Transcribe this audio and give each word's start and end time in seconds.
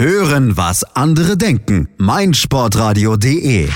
Hören, 0.00 0.56
was 0.56 0.84
andere 0.94 1.36
denken. 1.36 1.88
meinsportradio.de 1.96 3.68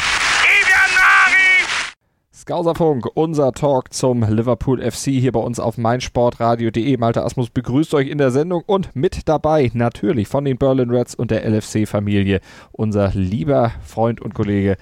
Skauserfunk, 2.33 3.08
unser 3.14 3.50
Talk 3.50 3.92
zum 3.92 4.22
Liverpool 4.22 4.80
FC 4.88 5.06
hier 5.06 5.32
bei 5.32 5.40
uns 5.40 5.58
auf 5.58 5.79
meinsportradio.de. 5.79 6.96
Malte 6.96 7.24
Asmus 7.24 7.50
begrüßt 7.50 7.93
euch 7.95 8.06
in 8.06 8.19
der 8.19 8.30
Sendung 8.30 8.62
und 8.64 8.95
mit 8.95 9.29
dabei 9.29 9.72
natürlich 9.74 10.29
von 10.29 10.45
den 10.45 10.58
Berlin 10.58 10.90
Reds 10.90 11.16
und 11.16 11.32
der 11.32 11.45
LFC-Familie 11.45 12.41
unser 12.71 13.11
lieber 13.15 13.73
Freund 13.85 14.21
und 14.21 14.33
Kollege 14.33 14.77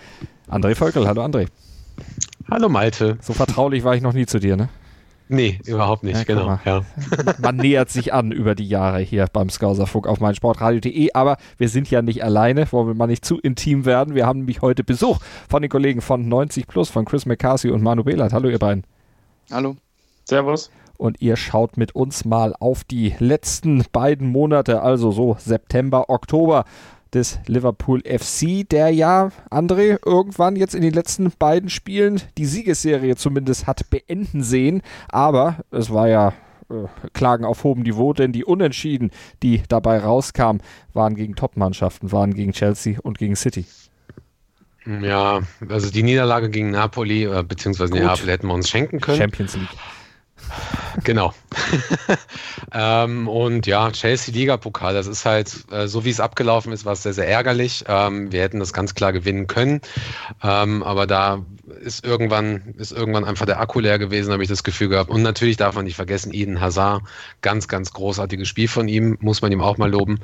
André 0.46 0.74
Völkel. 0.74 1.08
Hallo 1.08 1.24
André. 1.24 1.46
Hallo 2.50 2.68
Malte. 2.68 3.16
So 3.22 3.32
vertraulich 3.32 3.82
war 3.82 3.94
ich 3.94 4.02
noch 4.02 4.12
nie 4.12 4.26
zu 4.26 4.40
dir, 4.40 4.58
ne? 4.58 4.68
Nee, 5.32 5.60
überhaupt 5.64 6.02
nicht, 6.02 6.16
ja, 6.16 6.24
genau. 6.24 6.58
Ja. 6.64 6.82
Man 7.38 7.56
nähert 7.56 7.88
sich 7.88 8.12
an 8.12 8.32
über 8.32 8.56
die 8.56 8.66
Jahre 8.66 8.98
hier 8.98 9.26
beim 9.32 9.48
Skauserfunk 9.48 10.08
auf 10.08 10.18
meinsportradio.de, 10.18 11.12
aber 11.12 11.36
wir 11.56 11.68
sind 11.68 11.88
ja 11.88 12.02
nicht 12.02 12.24
alleine, 12.24 12.70
wollen 12.72 12.88
wir 12.88 12.94
mal 12.94 13.06
nicht 13.06 13.24
zu 13.24 13.38
intim 13.38 13.84
werden. 13.84 14.16
Wir 14.16 14.26
haben 14.26 14.40
nämlich 14.40 14.60
heute 14.60 14.82
Besuch 14.82 15.20
von 15.48 15.62
den 15.62 15.70
Kollegen 15.70 16.00
von 16.00 16.28
90 16.28 16.66
Plus, 16.66 16.90
von 16.90 17.04
Chris 17.04 17.26
McCarthy 17.26 17.70
und 17.70 17.80
Manu 17.80 18.02
Behlert. 18.02 18.32
Hallo 18.32 18.48
ihr 18.48 18.58
beiden. 18.58 18.82
Hallo. 19.52 19.76
Servus. 20.24 20.68
Und 20.98 21.20
ihr 21.20 21.36
schaut 21.36 21.76
mit 21.76 21.94
uns 21.94 22.24
mal 22.24 22.52
auf 22.58 22.82
die 22.82 23.14
letzten 23.20 23.84
beiden 23.92 24.26
Monate, 24.26 24.82
also 24.82 25.12
so 25.12 25.36
September, 25.38 26.10
Oktober 26.10 26.64
des 27.14 27.38
Liverpool 27.46 28.02
FC, 28.02 28.68
der 28.68 28.90
ja, 28.90 29.30
André, 29.50 29.98
irgendwann 30.04 30.56
jetzt 30.56 30.74
in 30.74 30.82
den 30.82 30.92
letzten 30.92 31.32
beiden 31.38 31.70
Spielen 31.70 32.20
die 32.38 32.46
Siegesserie 32.46 33.16
zumindest 33.16 33.66
hat 33.66 33.90
beenden 33.90 34.42
sehen. 34.42 34.82
Aber 35.08 35.56
es 35.70 35.92
war 35.92 36.08
ja 36.08 36.32
äh, 36.70 36.86
Klagen 37.12 37.44
auf 37.44 37.64
hohem 37.64 37.82
Niveau, 37.82 38.12
denn 38.12 38.32
die 38.32 38.44
Unentschieden, 38.44 39.10
die 39.42 39.62
dabei 39.68 39.98
rauskamen, 39.98 40.62
waren 40.92 41.14
gegen 41.14 41.34
Topmannschaften, 41.34 42.12
waren 42.12 42.34
gegen 42.34 42.52
Chelsea 42.52 42.98
und 43.00 43.18
gegen 43.18 43.36
City. 43.36 43.64
Ja, 44.86 45.40
also 45.68 45.90
die 45.90 46.02
Niederlage 46.02 46.48
gegen 46.48 46.70
Napoli, 46.70 47.24
äh, 47.24 47.44
beziehungsweise 47.46 47.92
Neapel 47.92 48.28
hätten 48.28 48.46
wir 48.46 48.54
uns 48.54 48.68
schenken 48.68 49.00
können. 49.00 49.18
Champions 49.18 49.56
League. 49.56 49.68
Genau. 51.04 51.32
ähm, 52.72 53.28
und 53.28 53.66
ja, 53.66 53.90
Chelsea-Liga-Pokal, 53.90 54.94
das 54.94 55.06
ist 55.06 55.24
halt, 55.24 55.64
äh, 55.70 55.86
so 55.86 56.04
wie 56.04 56.10
es 56.10 56.20
abgelaufen 56.20 56.72
ist, 56.72 56.84
war 56.84 56.92
es 56.92 57.02
sehr, 57.02 57.12
sehr 57.12 57.28
ärgerlich. 57.28 57.84
Ähm, 57.88 58.32
wir 58.32 58.42
hätten 58.42 58.60
das 58.60 58.72
ganz 58.72 58.94
klar 58.94 59.12
gewinnen 59.12 59.46
können. 59.46 59.80
Ähm, 60.42 60.82
aber 60.82 61.06
da 61.06 61.44
ist 61.80 62.04
irgendwann, 62.04 62.74
ist 62.78 62.92
irgendwann 62.92 63.24
einfach 63.24 63.46
der 63.46 63.60
Akku 63.60 63.80
leer 63.80 63.98
gewesen, 63.98 64.32
habe 64.32 64.42
ich 64.42 64.48
das 64.48 64.64
Gefühl 64.64 64.88
gehabt. 64.88 65.10
Und 65.10 65.22
natürlich 65.22 65.56
darf 65.56 65.74
man 65.74 65.84
nicht 65.84 65.96
vergessen, 65.96 66.32
Eden 66.34 66.60
Hazard, 66.60 67.02
ganz, 67.42 67.68
ganz 67.68 67.92
großartiges 67.92 68.48
Spiel 68.48 68.68
von 68.68 68.88
ihm, 68.88 69.16
muss 69.20 69.42
man 69.42 69.52
ihm 69.52 69.60
auch 69.60 69.78
mal 69.78 69.90
loben. 69.90 70.20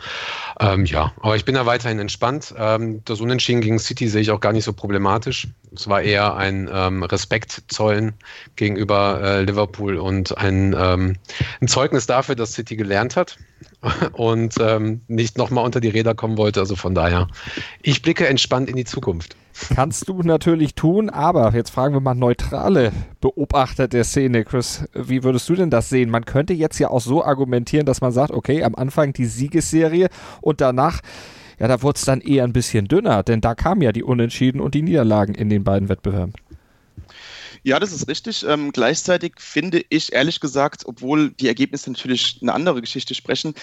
Ähm, 0.61 0.85
ja, 0.85 1.13
aber 1.21 1.37
ich 1.37 1.45
bin 1.45 1.55
da 1.55 1.67
weiterhin 1.67 1.99
entspannt. 1.99 2.55
Ähm, 2.57 3.03
das 3.05 3.21
Unentschieden 3.21 3.61
gegen 3.61 3.79
City 3.79 4.09
sehe 4.09 4.23
ich 4.23 4.31
auch 4.31 4.41
gar 4.41 4.53
nicht 4.53 4.65
so 4.65 4.73
problematisch. 4.73 5.49
Es 5.75 5.89
war 5.89 6.03
eher 6.03 6.37
ein 6.37 6.71
ähm, 6.73 7.03
Respekt 7.03 7.65
zollen 7.69 8.15
gegenüber 8.57 9.21
äh, 9.23 9.43
Liverpool 9.43 9.97
und 9.99 10.37
ein, 10.39 10.56
ähm, 10.79 11.17
ein 11.61 11.69
Zeugnis 11.69 12.07
dafür, 12.07 12.35
dass 12.35 12.53
City 12.53 12.77
gelernt 12.77 13.17
hat 13.17 13.39
und 14.13 14.55
ähm, 14.61 15.01
nicht 15.09 15.39
nochmal 15.39 15.65
unter 15.65 15.81
die 15.81 15.89
Räder 15.89 16.15
kommen 16.15 16.37
wollte. 16.37 16.61
Also 16.61 16.77
von 16.77 16.95
daher, 16.95 17.29
ich 17.83 18.03
blicke 18.03 18.27
entspannt 18.27 18.69
in 18.69 18.77
die 18.77 18.85
Zukunft. 18.85 19.37
Kannst 19.75 20.09
du 20.09 20.23
natürlich 20.23 20.75
tun, 20.75 21.09
aber 21.09 21.55
jetzt 21.55 21.71
fragen 21.71 21.95
wir 21.95 22.01
mal 22.01 22.15
neutrale 22.15 22.93
Beobachter 23.21 23.89
der 23.89 24.05
Szene. 24.05 24.45
Chris, 24.45 24.85
wie 24.93 25.25
würdest 25.25 25.49
du 25.49 25.55
denn 25.55 25.71
das 25.71 25.89
sehen? 25.89 26.11
Man 26.11 26.25
könnte 26.25 26.53
jetzt 26.53 26.79
ja 26.79 26.91
auch 26.91 27.01
so 27.01 27.25
argumentieren, 27.25 27.87
dass 27.87 28.01
man 28.01 28.13
sagt, 28.13 28.33
okay, 28.33 28.63
am 28.63 28.75
Anfang 28.75 29.13
die 29.13 29.25
Siegesserie 29.25 30.09
und 30.43 30.61
danach, 30.61 31.01
ja, 31.59 31.69
da 31.69 31.83
wurde 31.83 31.97
es 31.97 32.05
dann 32.05 32.21
eher 32.21 32.45
ein 32.45 32.53
bisschen 32.53 32.87
dünner, 32.87 33.23
denn 33.23 33.41
da 33.41 33.55
kamen 33.55 33.81
ja 33.81 33.93
die 33.93 34.05
Unentschieden 34.05 34.61
und 34.61 34.75
die 34.75 34.83
Niederlagen 34.83 35.35
in 35.35 35.49
den 35.49 35.65
beiden 35.65 35.89
Wettbewerben. 35.89 36.35
Ja, 37.67 37.81
das 37.81 37.91
ist 37.91 38.07
richtig. 38.07 38.45
Ähm, 38.45 38.71
gleichzeitig 38.71 39.41
finde 39.41 39.85
ich 39.89 40.13
ehrlich 40.13 40.39
gesagt, 40.39 40.85
obwohl 40.87 41.33
die 41.33 41.49
Ergebnisse 41.49 41.91
natürlich 41.91 42.39
eine 42.41 42.55
andere 42.55 42.81
Geschichte 42.81 43.13
sprechen, 43.13 43.55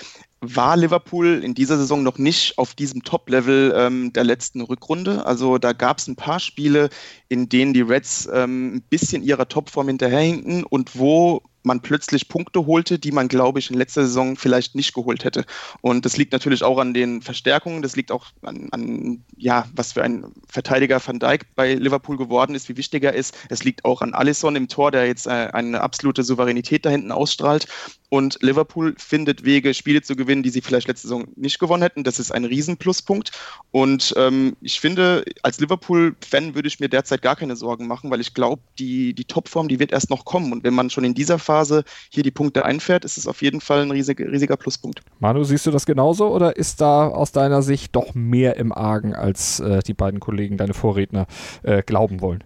war 0.43 0.75
Liverpool 0.75 1.41
in 1.43 1.53
dieser 1.53 1.77
Saison 1.77 2.03
noch 2.03 2.17
nicht 2.17 2.57
auf 2.57 2.75
diesem 2.75 3.03
Top-Level 3.03 3.73
ähm, 3.75 4.13
der 4.13 4.25
letzten 4.25 4.61
Rückrunde. 4.61 5.25
Also 5.25 5.57
da 5.57 5.73
gab 5.73 5.99
es 5.99 6.07
ein 6.07 6.17
paar 6.17 6.39
Spiele, 6.39 6.89
in 7.29 7.47
denen 7.47 7.73
die 7.73 7.81
Reds 7.81 8.29
ähm, 8.31 8.75
ein 8.75 8.81
bisschen 8.81 9.23
ihrer 9.23 9.47
Topform 9.47 9.87
hinterherhinken 9.87 10.63
und 10.65 10.97
wo 10.97 11.41
man 11.63 11.81
plötzlich 11.81 12.27
Punkte 12.27 12.65
holte, 12.65 12.99
die 12.99 13.11
man, 13.11 13.27
glaube 13.27 13.59
ich, 13.59 13.69
in 13.71 13.77
letzter 13.77 14.03
Saison 14.03 14.35
vielleicht 14.35 14.75
nicht 14.75 14.93
geholt 14.93 15.23
hätte. 15.23 15.45
Und 15.81 16.05
das 16.05 16.17
liegt 16.17 16.33
natürlich 16.33 16.63
auch 16.63 16.77
an 16.77 16.93
den 16.93 17.21
Verstärkungen, 17.21 17.81
das 17.81 17.95
liegt 17.95 18.11
auch 18.11 18.27
an, 18.41 18.67
an 18.71 19.23
ja, 19.37 19.65
was 19.73 19.93
für 19.93 20.03
ein 20.03 20.25
Verteidiger 20.47 21.01
Van 21.05 21.19
Dijk 21.19 21.55
bei 21.55 21.73
Liverpool 21.73 22.17
geworden 22.17 22.55
ist, 22.55 22.69
wie 22.69 22.77
wichtig 22.77 23.03
er 23.03 23.13
ist. 23.13 23.35
Es 23.49 23.63
liegt 23.63 23.85
auch 23.85 24.01
an 24.01 24.13
Alisson 24.13 24.55
im 24.55 24.67
Tor, 24.67 24.91
der 24.91 25.07
jetzt 25.07 25.27
äh, 25.27 25.49
eine 25.53 25.81
absolute 25.81 26.23
Souveränität 26.23 26.85
da 26.85 26.89
hinten 26.89 27.11
ausstrahlt. 27.11 27.67
Und 28.13 28.37
Liverpool 28.43 28.93
findet 28.99 29.43
Wege, 29.43 29.73
Spiele 29.73 30.03
zu 30.03 30.15
gewinnen, 30.15 30.43
die 30.43 30.51
sie 30.51 30.61
vielleicht 30.61 30.87
letzte 30.87 31.07
Saison 31.07 31.25
nicht 31.35 31.57
gewonnen 31.57 31.81
hätten. 31.81 32.03
Das 32.03 32.19
ist 32.19 32.31
ein 32.31 32.45
Riesenpluspunkt. 32.45 33.31
Und 33.71 34.13
ähm, 34.17 34.55
ich 34.61 34.79
finde, 34.79 35.25
als 35.41 35.59
Liverpool-Fan 35.59 36.53
würde 36.53 36.67
ich 36.67 36.79
mir 36.79 36.89
derzeit 36.89 37.23
gar 37.23 37.35
keine 37.35 37.55
Sorgen 37.55 37.87
machen, 37.87 38.11
weil 38.11 38.21
ich 38.21 38.35
glaube, 38.35 38.61
die, 38.77 39.15
die 39.15 39.25
Topform, 39.25 39.67
die 39.67 39.79
wird 39.79 39.91
erst 39.91 40.11
noch 40.11 40.25
kommen. 40.25 40.53
Und 40.53 40.63
wenn 40.63 40.75
man 40.75 40.91
schon 40.91 41.05
in 41.05 41.15
dieser 41.15 41.39
Phase 41.39 41.85
hier 42.11 42.21
die 42.21 42.29
Punkte 42.29 42.65
einfährt, 42.65 43.03
ist 43.03 43.17
es 43.17 43.25
auf 43.25 43.41
jeden 43.41 43.61
Fall 43.61 43.81
ein 43.81 43.89
riesig, 43.89 44.19
riesiger 44.19 44.57
Pluspunkt. 44.57 45.01
Manu, 45.19 45.43
siehst 45.43 45.65
du 45.65 45.71
das 45.71 45.87
genauso 45.87 46.31
oder 46.31 46.55
ist 46.55 46.81
da 46.81 47.07
aus 47.07 47.31
deiner 47.31 47.63
Sicht 47.63 47.95
doch 47.95 48.13
mehr 48.13 48.57
im 48.57 48.73
Argen, 48.73 49.15
als 49.15 49.59
äh, 49.59 49.79
die 49.79 49.95
beiden 49.95 50.19
Kollegen, 50.19 50.57
deine 50.57 50.75
Vorredner, 50.75 51.25
äh, 51.63 51.81
glauben 51.81 52.21
wollen? 52.21 52.43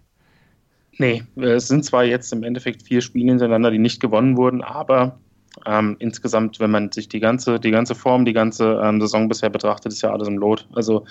Nee, 0.98 1.24
es 1.36 1.68
sind 1.68 1.84
zwar 1.84 2.06
jetzt 2.06 2.32
im 2.32 2.44
Endeffekt 2.44 2.84
vier 2.84 3.02
Spiele 3.02 3.32
hintereinander, 3.32 3.70
die 3.70 3.80
nicht 3.80 4.00
gewonnen 4.00 4.38
wurden, 4.38 4.62
aber 4.62 5.20
ähm, 5.66 5.96
insgesamt, 6.00 6.60
wenn 6.60 6.72
man 6.72 6.92
sich 6.92 7.10
die 7.10 7.20
ganze, 7.20 7.60
die 7.60 7.72
ganze 7.72 7.96
Form, 7.96 8.26
die 8.26 8.34
ganze 8.34 8.80
ähm, 8.84 9.02
Saison 9.02 9.28
bisher 9.28 9.50
betrachtet, 9.50 9.92
ist 9.92 10.02
ja 10.02 10.12
alles 10.12 10.28
im 10.28 10.38
Lot. 10.38 10.68
Also 10.74 11.06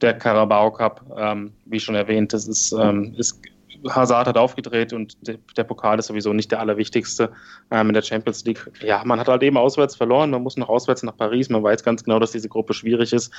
der 0.00 0.14
Carabao 0.14 0.70
Cup, 0.70 1.04
ähm, 1.16 1.52
wie 1.66 1.80
schon 1.80 1.94
erwähnt, 1.94 2.32
das 2.32 2.48
ist, 2.48 2.72
ähm, 2.72 3.14
ist 3.16 3.40
Hazard 3.88 4.26
hat 4.26 4.36
aufgedreht 4.36 4.92
und 4.92 5.16
der, 5.26 5.64
Pokal 5.64 5.98
ist 5.98 6.06
sowieso 6.06 6.32
nicht 6.32 6.50
der 6.50 6.60
allerwichtigste 6.60 7.32
ähm, 7.70 7.88
in 7.88 7.94
der 7.94 8.02
Champions 8.02 8.44
League. 8.44 8.70
Ja, 8.82 9.02
man 9.04 9.18
hat 9.18 9.28
halt 9.28 9.42
eben 9.42 9.56
auswärts 9.56 9.96
verloren, 9.96 10.30
man 10.30 10.42
muss 10.42 10.56
noch 10.56 10.68
auswärts 10.68 11.02
nach 11.02 11.16
Paris, 11.16 11.48
man 11.48 11.62
weiß 11.62 11.82
ganz 11.82 12.04
genau, 12.04 12.18
dass 12.18 12.32
diese 12.32 12.48
Gruppe 12.48 12.74
schwierig 12.74 13.12
ist, 13.12 13.32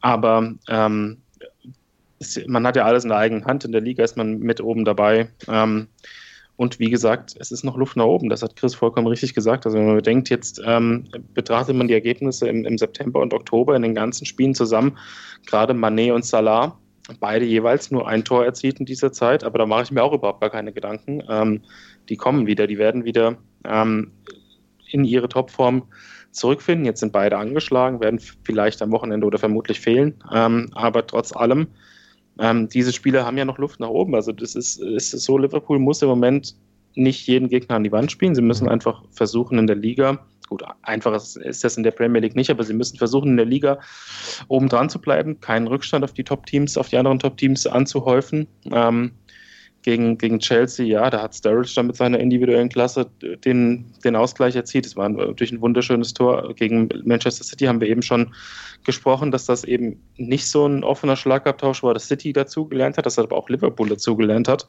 aber 0.00 0.52
ähm, 0.68 1.18
man 2.46 2.66
hat 2.66 2.76
ja 2.76 2.84
alles 2.84 3.02
in 3.02 3.08
der 3.08 3.18
eigenen 3.18 3.44
Hand, 3.44 3.64
in 3.64 3.72
der 3.72 3.80
Liga 3.80 4.04
ist 4.04 4.16
man 4.16 4.38
mit 4.38 4.60
oben 4.60 4.84
dabei. 4.84 5.28
Ähm, 5.48 5.88
und 6.56 6.78
wie 6.78 6.90
gesagt, 6.90 7.34
es 7.38 7.50
ist 7.50 7.64
noch 7.64 7.76
Luft 7.76 7.96
nach 7.96 8.04
oben. 8.04 8.28
Das 8.28 8.42
hat 8.42 8.56
Chris 8.56 8.74
vollkommen 8.74 9.06
richtig 9.06 9.34
gesagt. 9.34 9.64
Also 9.64 9.78
wenn 9.78 9.86
man 9.86 9.96
bedenkt, 9.96 10.28
jetzt 10.28 10.60
ähm, 10.64 11.04
betrachtet 11.34 11.74
man 11.74 11.88
die 11.88 11.94
Ergebnisse 11.94 12.48
im, 12.48 12.64
im, 12.64 12.78
September 12.78 13.20
und 13.20 13.32
Oktober 13.32 13.74
in 13.74 13.82
den 13.82 13.94
ganzen 13.94 14.26
Spielen 14.26 14.54
zusammen, 14.54 14.98
gerade 15.46 15.74
Manet 15.74 16.12
und 16.12 16.24
Salah, 16.24 16.78
beide 17.20 17.44
jeweils 17.44 17.90
nur 17.90 18.06
ein 18.06 18.24
Tor 18.24 18.44
erzielt 18.44 18.80
in 18.80 18.86
dieser 18.86 19.12
Zeit, 19.12 19.44
aber 19.44 19.58
da 19.58 19.66
mache 19.66 19.84
ich 19.84 19.90
mir 19.90 20.02
auch 20.02 20.12
überhaupt 20.12 20.40
gar 20.40 20.50
keine 20.50 20.72
Gedanken. 20.72 21.22
Ähm, 21.28 21.62
die 22.08 22.16
kommen 22.16 22.46
wieder, 22.46 22.66
die 22.66 22.78
werden 22.78 23.04
wieder 23.04 23.36
ähm, 23.64 24.12
in 24.90 25.04
ihre 25.04 25.28
Topform 25.28 25.84
zurückfinden. 26.32 26.84
Jetzt 26.84 27.00
sind 27.00 27.12
beide 27.12 27.38
angeschlagen, 27.38 28.00
werden 28.00 28.20
vielleicht 28.44 28.82
am 28.82 28.92
Wochenende 28.92 29.26
oder 29.26 29.38
vermutlich 29.38 29.80
fehlen. 29.80 30.22
Ähm, 30.32 30.68
aber 30.72 31.06
trotz 31.06 31.34
allem 31.34 31.68
ähm, 32.38 32.68
diese 32.68 32.92
Spieler 32.92 33.24
haben 33.24 33.38
ja 33.38 33.44
noch 33.44 33.58
Luft 33.58 33.80
nach 33.80 33.88
oben. 33.88 34.14
Also 34.14 34.32
das 34.32 34.54
ist, 34.54 34.80
ist 34.80 35.10
so, 35.10 35.38
Liverpool 35.38 35.78
muss 35.78 36.02
im 36.02 36.08
Moment 36.08 36.54
nicht 36.94 37.26
jeden 37.26 37.48
Gegner 37.48 37.76
an 37.76 37.84
die 37.84 37.92
Wand 37.92 38.12
spielen. 38.12 38.34
Sie 38.34 38.42
müssen 38.42 38.68
einfach 38.68 39.02
versuchen 39.10 39.58
in 39.58 39.66
der 39.66 39.76
Liga, 39.76 40.18
gut, 40.48 40.62
einfach 40.82 41.14
ist 41.14 41.64
das 41.64 41.76
in 41.76 41.82
der 41.82 41.92
Premier 41.92 42.20
League 42.20 42.36
nicht, 42.36 42.50
aber 42.50 42.62
sie 42.64 42.74
müssen 42.74 42.98
versuchen 42.98 43.30
in 43.30 43.36
der 43.38 43.46
Liga 43.46 43.78
oben 44.48 44.68
dran 44.68 44.90
zu 44.90 45.00
bleiben, 45.00 45.40
keinen 45.40 45.66
Rückstand 45.66 46.04
auf 46.04 46.12
die 46.12 46.24
Top-Teams, 46.24 46.76
auf 46.76 46.90
die 46.90 46.98
anderen 46.98 47.18
Top-Teams 47.18 47.66
anzuhäufen. 47.66 48.46
Ähm, 48.70 49.12
gegen, 49.82 50.16
gegen 50.16 50.38
Chelsea, 50.38 50.86
ja, 50.86 51.10
da 51.10 51.22
hat 51.22 51.34
Sturridge 51.34 51.72
dann 51.74 51.88
mit 51.88 51.96
seiner 51.96 52.20
individuellen 52.20 52.68
Klasse 52.68 53.10
den, 53.44 53.92
den 54.04 54.16
Ausgleich 54.16 54.54
erzielt. 54.54 54.86
Es 54.86 54.96
war 54.96 55.08
natürlich 55.08 55.52
ein 55.52 55.60
wunderschönes 55.60 56.14
Tor. 56.14 56.54
Gegen 56.54 56.88
Manchester 57.04 57.44
City 57.44 57.66
haben 57.66 57.80
wir 57.80 57.88
eben 57.88 58.02
schon 58.02 58.32
gesprochen, 58.84 59.30
dass 59.30 59.46
das 59.46 59.64
eben 59.64 60.00
nicht 60.16 60.48
so 60.48 60.66
ein 60.66 60.84
offener 60.84 61.16
Schlagabtausch 61.16 61.82
war, 61.82 61.94
dass 61.94 62.08
City 62.08 62.32
dazugelernt 62.32 62.96
hat, 62.96 63.06
dass 63.06 63.18
aber 63.18 63.36
auch 63.36 63.48
Liverpool 63.48 63.88
dazugelernt 63.88 64.48
hat. 64.48 64.68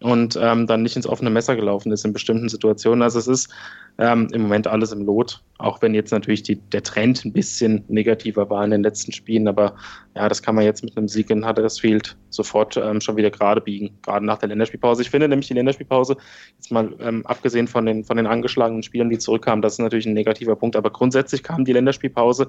Und 0.00 0.38
ähm, 0.40 0.66
dann 0.66 0.82
nicht 0.82 0.96
ins 0.96 1.06
offene 1.06 1.30
Messer 1.30 1.56
gelaufen 1.56 1.92
ist 1.92 2.04
in 2.04 2.12
bestimmten 2.12 2.48
Situationen. 2.48 3.02
Also 3.02 3.18
es 3.18 3.28
ist 3.28 3.52
ähm, 3.98 4.28
im 4.32 4.42
Moment 4.42 4.66
alles 4.66 4.92
im 4.92 5.04
Lot, 5.04 5.42
auch 5.58 5.82
wenn 5.82 5.92
jetzt 5.92 6.10
natürlich 6.10 6.42
die, 6.42 6.56
der 6.56 6.82
Trend 6.82 7.24
ein 7.24 7.32
bisschen 7.32 7.84
negativer 7.88 8.48
war 8.48 8.64
in 8.64 8.70
den 8.70 8.82
letzten 8.82 9.12
Spielen, 9.12 9.46
aber 9.46 9.74
ja, 10.14 10.28
das 10.28 10.42
kann 10.42 10.54
man 10.54 10.64
jetzt 10.64 10.82
mit 10.82 10.96
einem 10.96 11.06
Sieg 11.06 11.28
in 11.28 11.46
Huddersfield 11.46 12.16
sofort 12.30 12.78
ähm, 12.78 13.00
schon 13.02 13.16
wieder 13.16 13.30
gerade 13.30 13.60
biegen, 13.60 13.90
gerade 14.02 14.24
nach 14.24 14.38
der 14.38 14.48
Länderspielpause. 14.48 15.02
Ich 15.02 15.10
finde 15.10 15.28
nämlich 15.28 15.48
die 15.48 15.54
Länderspielpause, 15.54 16.16
jetzt 16.56 16.72
mal 16.72 16.94
ähm, 17.00 17.26
abgesehen 17.26 17.68
von 17.68 17.84
den, 17.84 18.04
von 18.04 18.16
den 18.16 18.26
angeschlagenen 18.26 18.82
Spielern, 18.82 19.10
die 19.10 19.18
zurückkamen, 19.18 19.60
das 19.60 19.74
ist 19.74 19.80
natürlich 19.80 20.06
ein 20.06 20.14
negativer 20.14 20.56
Punkt, 20.56 20.76
aber 20.76 20.90
grundsätzlich 20.90 21.42
kam 21.42 21.66
die 21.66 21.72
Länderspielpause 21.72 22.48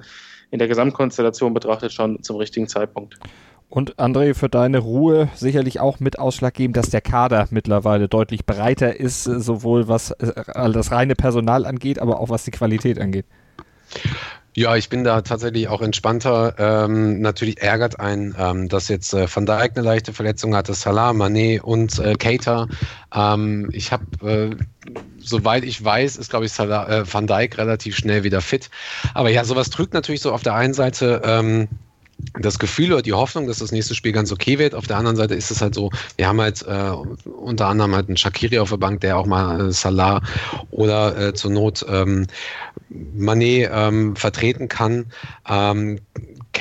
in 0.51 0.59
der 0.59 0.69
Gesamtkonstellation 0.69 1.53
betrachtet 1.53 1.91
schon 1.91 2.23
zum 2.23 2.37
richtigen 2.37 2.67
Zeitpunkt. 2.67 3.19
Und 3.71 3.95
André, 3.95 4.33
für 4.33 4.49
deine 4.49 4.79
Ruhe 4.79 5.29
sicherlich 5.33 5.79
auch 5.79 6.01
mit 6.01 6.19
ausschlaggebend, 6.19 6.75
dass 6.75 6.89
der 6.89 6.99
Kader 6.99 7.47
mittlerweile 7.51 8.09
deutlich 8.09 8.45
breiter 8.45 8.99
ist, 8.99 9.23
sowohl 9.23 9.87
was 9.87 10.11
äh, 10.11 10.71
das 10.73 10.91
reine 10.91 11.15
Personal 11.15 11.65
angeht, 11.65 11.97
aber 11.97 12.19
auch 12.19 12.27
was 12.27 12.43
die 12.43 12.51
Qualität 12.51 12.99
angeht. 12.99 13.25
Ja, 14.53 14.75
ich 14.75 14.89
bin 14.89 15.05
da 15.05 15.21
tatsächlich 15.21 15.69
auch 15.69 15.81
entspannter. 15.81 16.55
Ähm, 16.57 17.21
natürlich 17.21 17.61
ärgert 17.61 17.97
ein, 18.01 18.35
ähm, 18.37 18.67
dass 18.67 18.89
jetzt 18.89 19.13
äh, 19.13 19.33
Van 19.33 19.45
Dijk 19.45 19.77
eine 19.77 19.85
leichte 19.85 20.11
Verletzung 20.11 20.53
hatte, 20.53 20.73
Salah, 20.73 21.11
Mané 21.11 21.61
und 21.61 21.97
äh, 21.99 22.15
Keita. 22.15 22.67
Ähm, 23.15 23.69
ich 23.71 23.93
habe, 23.93 24.03
äh, 24.21 24.49
soweit 25.17 25.63
ich 25.63 25.81
weiß, 25.81 26.17
ist 26.17 26.29
glaube 26.29 26.45
ich 26.45 26.51
Salah, 26.51 26.89
äh, 26.89 27.13
Van 27.13 27.25
Dijk 27.25 27.57
relativ 27.57 27.95
schnell 27.95 28.25
wieder 28.25 28.41
fit. 28.41 28.69
Aber 29.13 29.29
ja, 29.29 29.45
sowas 29.45 29.69
trügt 29.69 29.93
natürlich 29.93 30.19
so 30.19 30.33
auf 30.33 30.43
der 30.43 30.55
einen 30.55 30.73
Seite 30.73 31.21
ähm, 31.23 31.69
das 32.39 32.59
Gefühl 32.59 32.93
oder 32.93 33.01
die 33.01 33.13
Hoffnung, 33.13 33.47
dass 33.47 33.59
das 33.59 33.71
nächste 33.71 33.95
Spiel 33.95 34.11
ganz 34.11 34.31
okay 34.31 34.59
wird. 34.59 34.75
Auf 34.75 34.87
der 34.87 34.97
anderen 34.97 35.15
Seite 35.15 35.35
ist 35.35 35.51
es 35.51 35.61
halt 35.61 35.75
so, 35.75 35.89
wir 36.17 36.27
haben 36.27 36.41
halt 36.41 36.61
äh, 36.67 36.91
unter 37.29 37.67
anderem 37.67 37.95
halt 37.95 38.07
einen 38.07 38.17
Shakiri 38.17 38.59
auf 38.59 38.69
der 38.69 38.77
Bank, 38.77 39.01
der 39.01 39.17
auch 39.17 39.25
mal 39.25 39.69
äh, 39.69 39.71
Salah 39.71 40.21
oder 40.71 41.17
äh, 41.17 41.33
zur 41.33 41.51
Not 41.51 41.85
ähm, 41.89 42.27
Manet 42.89 43.69
ähm, 43.73 44.15
vertreten 44.15 44.67
kann. 44.67 45.05
Ähm, 45.47 45.99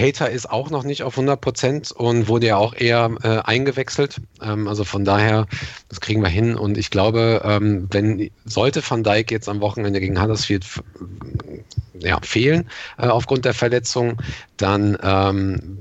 Cater 0.00 0.31
ist 0.31 0.50
auch 0.50 0.70
noch 0.70 0.82
nicht 0.82 1.02
auf 1.02 1.12
100 1.12 1.38
Prozent 1.38 1.93
und 1.93 2.26
wurde 2.26 2.47
ja 2.47 2.56
auch 2.56 2.75
eher 2.75 3.11
äh, 3.23 3.41
eingewechselt. 3.44 4.17
Ähm, 4.41 4.67
also 4.67 4.85
von 4.85 5.05
daher, 5.05 5.47
das 5.91 6.00
kriegen 6.00 6.23
wir 6.23 6.31
hin. 6.31 6.56
Und 6.56 6.79
ich 6.79 6.91
glaube, 6.91 7.43
ähm, 7.44 7.87
wenn 7.91 8.31
sollte 8.47 8.82
Van 8.88 9.05
Dijk 9.05 9.31
jetzt 9.31 9.47
am 9.47 9.61
Wochenende 9.61 10.00
gegen 10.00 10.19
Huddersfield 10.19 10.64
ja, 11.99 12.19
fehlen 12.23 12.70
äh, 12.97 13.08
aufgrund 13.08 13.44
der 13.44 13.52
Verletzung, 13.52 14.17
dann 14.56 14.97
ähm, 15.02 15.81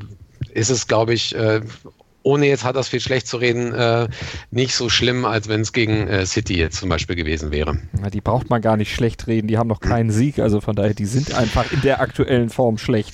ist 0.54 0.70
es, 0.70 0.88
glaube 0.88 1.14
ich, 1.14 1.34
äh, 1.34 1.62
ohne 2.22 2.48
jetzt 2.48 2.66
viel 2.90 3.00
schlecht 3.00 3.26
zu 3.26 3.38
reden, 3.38 3.74
äh, 3.74 4.10
nicht 4.52 4.76
so 4.76 4.90
schlimm, 4.90 5.24
als 5.24 5.48
wenn 5.48 5.62
es 5.62 5.72
gegen 5.72 6.10
äh, 6.10 6.26
City 6.26 6.58
jetzt 6.58 6.78
zum 6.78 6.90
Beispiel 6.90 7.16
gewesen 7.16 7.52
wäre. 7.52 7.80
Ja, 8.02 8.10
die 8.10 8.20
braucht 8.20 8.50
man 8.50 8.62
gar 8.62 8.76
nicht 8.76 8.94
schlecht 8.94 9.28
reden, 9.28 9.48
die 9.48 9.58
haben 9.58 9.70
noch 9.70 9.80
keinen 9.80 10.12
Sieg, 10.12 10.40
also 10.40 10.60
von 10.60 10.76
daher, 10.76 10.94
die 10.94 11.06
sind 11.06 11.34
einfach 11.34 11.72
in 11.72 11.80
der 11.80 12.02
aktuellen 12.02 12.50
Form 12.50 12.78
schlecht. 12.78 13.14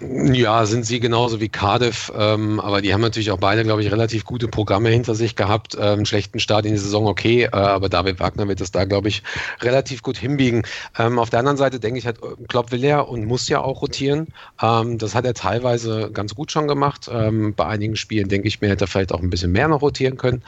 Ja, 0.00 0.66
sind 0.66 0.84
sie 0.84 1.00
genauso 1.00 1.40
wie 1.40 1.48
Cardiff, 1.48 2.12
ähm, 2.16 2.60
aber 2.60 2.82
die 2.82 2.92
haben 2.92 3.00
natürlich 3.00 3.30
auch 3.30 3.38
beide, 3.38 3.62
glaube 3.62 3.82
ich, 3.82 3.90
relativ 3.90 4.24
gute 4.24 4.48
Programme 4.48 4.88
hinter 4.88 5.14
sich 5.14 5.36
gehabt. 5.36 5.76
Ähm, 5.80 6.04
schlechten 6.04 6.40
Start 6.40 6.66
in 6.66 6.72
die 6.72 6.78
Saison, 6.78 7.06
okay, 7.06 7.44
äh, 7.44 7.50
aber 7.50 7.88
David 7.88 8.20
Wagner 8.20 8.48
wird 8.48 8.60
das 8.60 8.70
da, 8.70 8.84
glaube 8.84 9.08
ich, 9.08 9.22
relativ 9.60 10.02
gut 10.02 10.16
hinbiegen. 10.16 10.62
Ähm, 10.98 11.18
auf 11.18 11.30
der 11.30 11.40
anderen 11.40 11.56
Seite 11.56 11.80
denke 11.80 11.98
ich 11.98 12.06
halt, 12.06 12.18
Klopp 12.48 12.72
will 12.72 12.84
er 12.84 13.08
und 13.08 13.26
muss 13.26 13.48
ja 13.48 13.60
auch 13.60 13.82
rotieren. 13.82 14.28
Ähm, 14.60 14.98
das 14.98 15.14
hat 15.14 15.24
er 15.24 15.34
teilweise 15.34 16.10
ganz 16.12 16.34
gut 16.34 16.52
schon 16.52 16.68
gemacht. 16.68 17.08
Ähm, 17.12 17.54
bei 17.54 17.66
einigen 17.66 17.96
Spielen, 17.96 18.28
denke 18.28 18.48
ich 18.48 18.60
mir, 18.60 18.68
hätte 18.68 18.84
er 18.84 18.88
vielleicht 18.88 19.12
auch 19.12 19.20
ein 19.20 19.30
bisschen 19.30 19.52
mehr 19.52 19.68
noch 19.68 19.82
rotieren 19.82 20.16
können. 20.16 20.42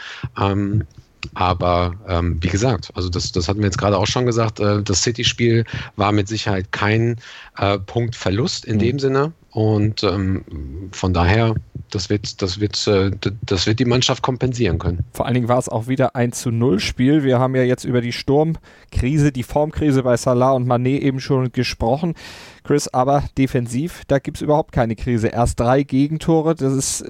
Aber 1.34 1.94
ähm, 2.08 2.38
wie 2.40 2.48
gesagt, 2.48 2.90
also 2.94 3.08
das, 3.08 3.32
das 3.32 3.48
hatten 3.48 3.60
wir 3.60 3.66
jetzt 3.66 3.78
gerade 3.78 3.98
auch 3.98 4.06
schon 4.06 4.26
gesagt, 4.26 4.60
äh, 4.60 4.82
das 4.82 5.02
City-Spiel 5.02 5.64
war 5.96 6.12
mit 6.12 6.28
Sicherheit 6.28 6.72
kein 6.72 7.16
äh, 7.56 7.78
Punktverlust 7.78 8.64
in 8.64 8.76
mhm. 8.76 8.80
dem 8.80 8.98
Sinne. 8.98 9.32
Und 9.50 10.04
ähm, 10.04 10.44
von 10.92 11.14
daher, 11.14 11.54
das 11.90 12.10
wird, 12.10 12.42
das, 12.42 12.60
wird, 12.60 12.86
äh, 12.86 13.10
das 13.42 13.66
wird 13.66 13.80
die 13.80 13.86
Mannschaft 13.86 14.22
kompensieren 14.22 14.78
können. 14.78 15.04
Vor 15.12 15.26
allen 15.26 15.34
Dingen 15.34 15.48
war 15.48 15.58
es 15.58 15.68
auch 15.68 15.88
wieder 15.88 16.14
ein 16.14 16.32
zu 16.32 16.50
Null 16.50 16.80
Spiel. 16.80 17.24
Wir 17.24 17.38
haben 17.38 17.56
ja 17.56 17.62
jetzt 17.62 17.84
über 17.84 18.00
die 18.00 18.12
Sturmkrise, 18.12 19.32
die 19.32 19.42
Formkrise 19.42 20.02
bei 20.02 20.16
Salah 20.16 20.52
und 20.52 20.66
Manet 20.66 21.02
eben 21.02 21.18
schon 21.18 21.50
gesprochen. 21.50 22.14
Chris, 22.62 22.88
aber 22.88 23.24
defensiv, 23.38 24.02
da 24.06 24.18
gibt 24.18 24.36
es 24.36 24.42
überhaupt 24.42 24.72
keine 24.72 24.96
Krise. 24.96 25.28
Erst 25.28 25.58
drei 25.58 25.82
Gegentore, 25.82 26.54
das 26.54 26.74
ist 26.74 27.04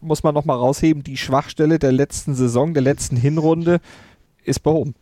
muss 0.00 0.22
man 0.22 0.34
nochmal 0.34 0.56
rausheben, 0.56 1.02
die 1.02 1.16
Schwachstelle 1.16 1.78
der 1.78 1.92
letzten 1.92 2.34
Saison, 2.34 2.74
der 2.74 2.82
letzten 2.82 3.16
Hinrunde 3.16 3.80
ist 4.44 4.60
behoben. 4.60 4.94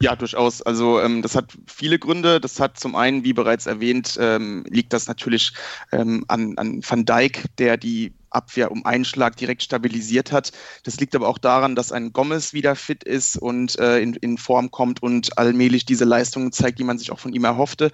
Ja, 0.00 0.16
durchaus. 0.16 0.60
Also 0.60 1.00
ähm, 1.00 1.22
das 1.22 1.36
hat 1.36 1.56
viele 1.66 1.98
Gründe. 1.98 2.40
Das 2.40 2.58
hat 2.58 2.78
zum 2.78 2.96
einen, 2.96 3.24
wie 3.24 3.32
bereits 3.32 3.66
erwähnt, 3.66 4.18
ähm, 4.20 4.64
liegt 4.68 4.92
das 4.92 5.06
natürlich 5.06 5.52
ähm, 5.92 6.24
an, 6.28 6.58
an 6.58 6.82
Van 6.86 7.04
Dijk, 7.04 7.44
der 7.58 7.76
die 7.76 8.12
Abwehr 8.34 8.70
um 8.70 8.84
einen 8.84 9.04
Schlag 9.04 9.36
direkt 9.36 9.62
stabilisiert 9.62 10.32
hat. 10.32 10.52
Das 10.82 10.98
liegt 10.98 11.14
aber 11.14 11.28
auch 11.28 11.38
daran, 11.38 11.74
dass 11.74 11.92
ein 11.92 12.12
Gomez 12.12 12.52
wieder 12.52 12.74
fit 12.76 13.04
ist 13.04 13.36
und 13.36 13.78
äh, 13.78 14.00
in, 14.00 14.14
in 14.14 14.38
Form 14.38 14.70
kommt 14.70 15.02
und 15.02 15.38
allmählich 15.38 15.84
diese 15.84 16.04
Leistungen 16.04 16.52
zeigt, 16.52 16.78
die 16.78 16.84
man 16.84 16.98
sich 16.98 17.10
auch 17.10 17.18
von 17.18 17.32
ihm 17.32 17.44
erhoffte. 17.44 17.90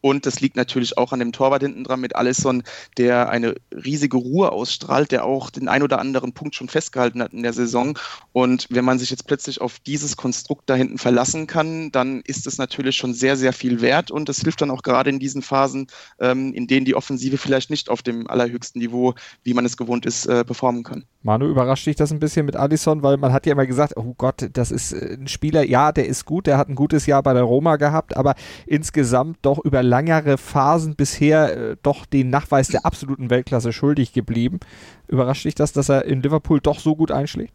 Und 0.00 0.26
das 0.26 0.40
liegt 0.40 0.56
natürlich 0.56 0.98
auch 0.98 1.12
an 1.12 1.20
dem 1.20 1.32
Torwart 1.32 1.62
hinten 1.62 1.84
dran 1.84 2.00
mit 2.00 2.16
Alisson, 2.16 2.62
der 2.96 3.28
eine 3.30 3.54
riesige 3.72 4.16
Ruhe 4.16 4.52
ausstrahlt, 4.52 5.12
der 5.12 5.24
auch 5.24 5.50
den 5.50 5.68
ein 5.68 5.82
oder 5.82 5.98
anderen 5.98 6.32
Punkt 6.32 6.54
schon 6.54 6.68
festgehalten 6.68 7.22
hat 7.22 7.32
in 7.32 7.42
der 7.42 7.52
Saison. 7.52 7.98
Und 8.32 8.66
wenn 8.70 8.84
man 8.84 8.98
sich 8.98 9.10
jetzt 9.10 9.26
plötzlich 9.26 9.60
auf 9.60 9.78
dieses 9.80 10.16
Konstrukt 10.16 10.68
da 10.68 10.74
hinten 10.74 10.98
verlassen 10.98 11.46
kann, 11.46 11.90
dann 11.92 12.20
ist 12.22 12.46
es 12.46 12.58
natürlich 12.58 12.96
schon 12.96 13.14
sehr, 13.14 13.36
sehr 13.36 13.52
viel 13.52 13.80
wert 13.80 14.10
und 14.10 14.28
das 14.28 14.40
hilft 14.40 14.60
dann 14.60 14.70
auch 14.70 14.82
gerade 14.82 15.10
in 15.10 15.18
diesen 15.18 15.42
Phasen, 15.42 15.86
ähm, 16.20 16.52
in 16.52 16.66
denen 16.66 16.84
die 16.84 16.94
Offensive 16.94 17.38
vielleicht 17.38 17.70
nicht 17.70 17.88
auf 17.88 18.02
dem 18.02 18.28
allerhöchsten 18.28 18.80
Niveau, 18.80 19.14
wie 19.44 19.54
man 19.54 19.64
es 19.64 19.76
gewohnt 19.78 20.04
ist, 20.04 20.26
äh, 20.26 20.44
performen 20.44 20.82
kann. 20.82 21.04
Manu, 21.22 21.46
überrascht 21.46 21.86
dich 21.86 21.96
das 21.96 22.12
ein 22.12 22.18
bisschen 22.18 22.44
mit 22.44 22.56
Addison, 22.56 23.02
weil 23.02 23.16
man 23.16 23.32
hat 23.32 23.46
ja 23.46 23.52
immer 23.52 23.66
gesagt, 23.66 23.94
oh 23.96 24.14
Gott, 24.18 24.50
das 24.52 24.70
ist 24.70 24.92
äh, 24.92 25.16
ein 25.18 25.28
Spieler, 25.28 25.64
ja, 25.64 25.92
der 25.92 26.06
ist 26.06 26.26
gut, 26.26 26.46
der 26.46 26.58
hat 26.58 26.68
ein 26.68 26.74
gutes 26.74 27.06
Jahr 27.06 27.22
bei 27.22 27.32
der 27.32 27.44
Roma 27.44 27.76
gehabt, 27.76 28.16
aber 28.16 28.34
insgesamt 28.66 29.38
doch 29.42 29.58
über 29.64 29.82
langere 29.82 30.36
Phasen 30.36 30.96
bisher 30.96 31.56
äh, 31.56 31.76
doch 31.82 32.04
den 32.04 32.28
Nachweis 32.28 32.68
der 32.68 32.84
absoluten 32.84 33.30
Weltklasse 33.30 33.72
schuldig 33.72 34.12
geblieben. 34.12 34.60
Überrascht 35.08 35.46
dich 35.46 35.54
das, 35.54 35.72
dass 35.72 35.88
er 35.88 36.04
in 36.04 36.22
Liverpool 36.22 36.60
doch 36.60 36.78
so 36.78 36.94
gut 36.94 37.10
einschlägt? 37.10 37.54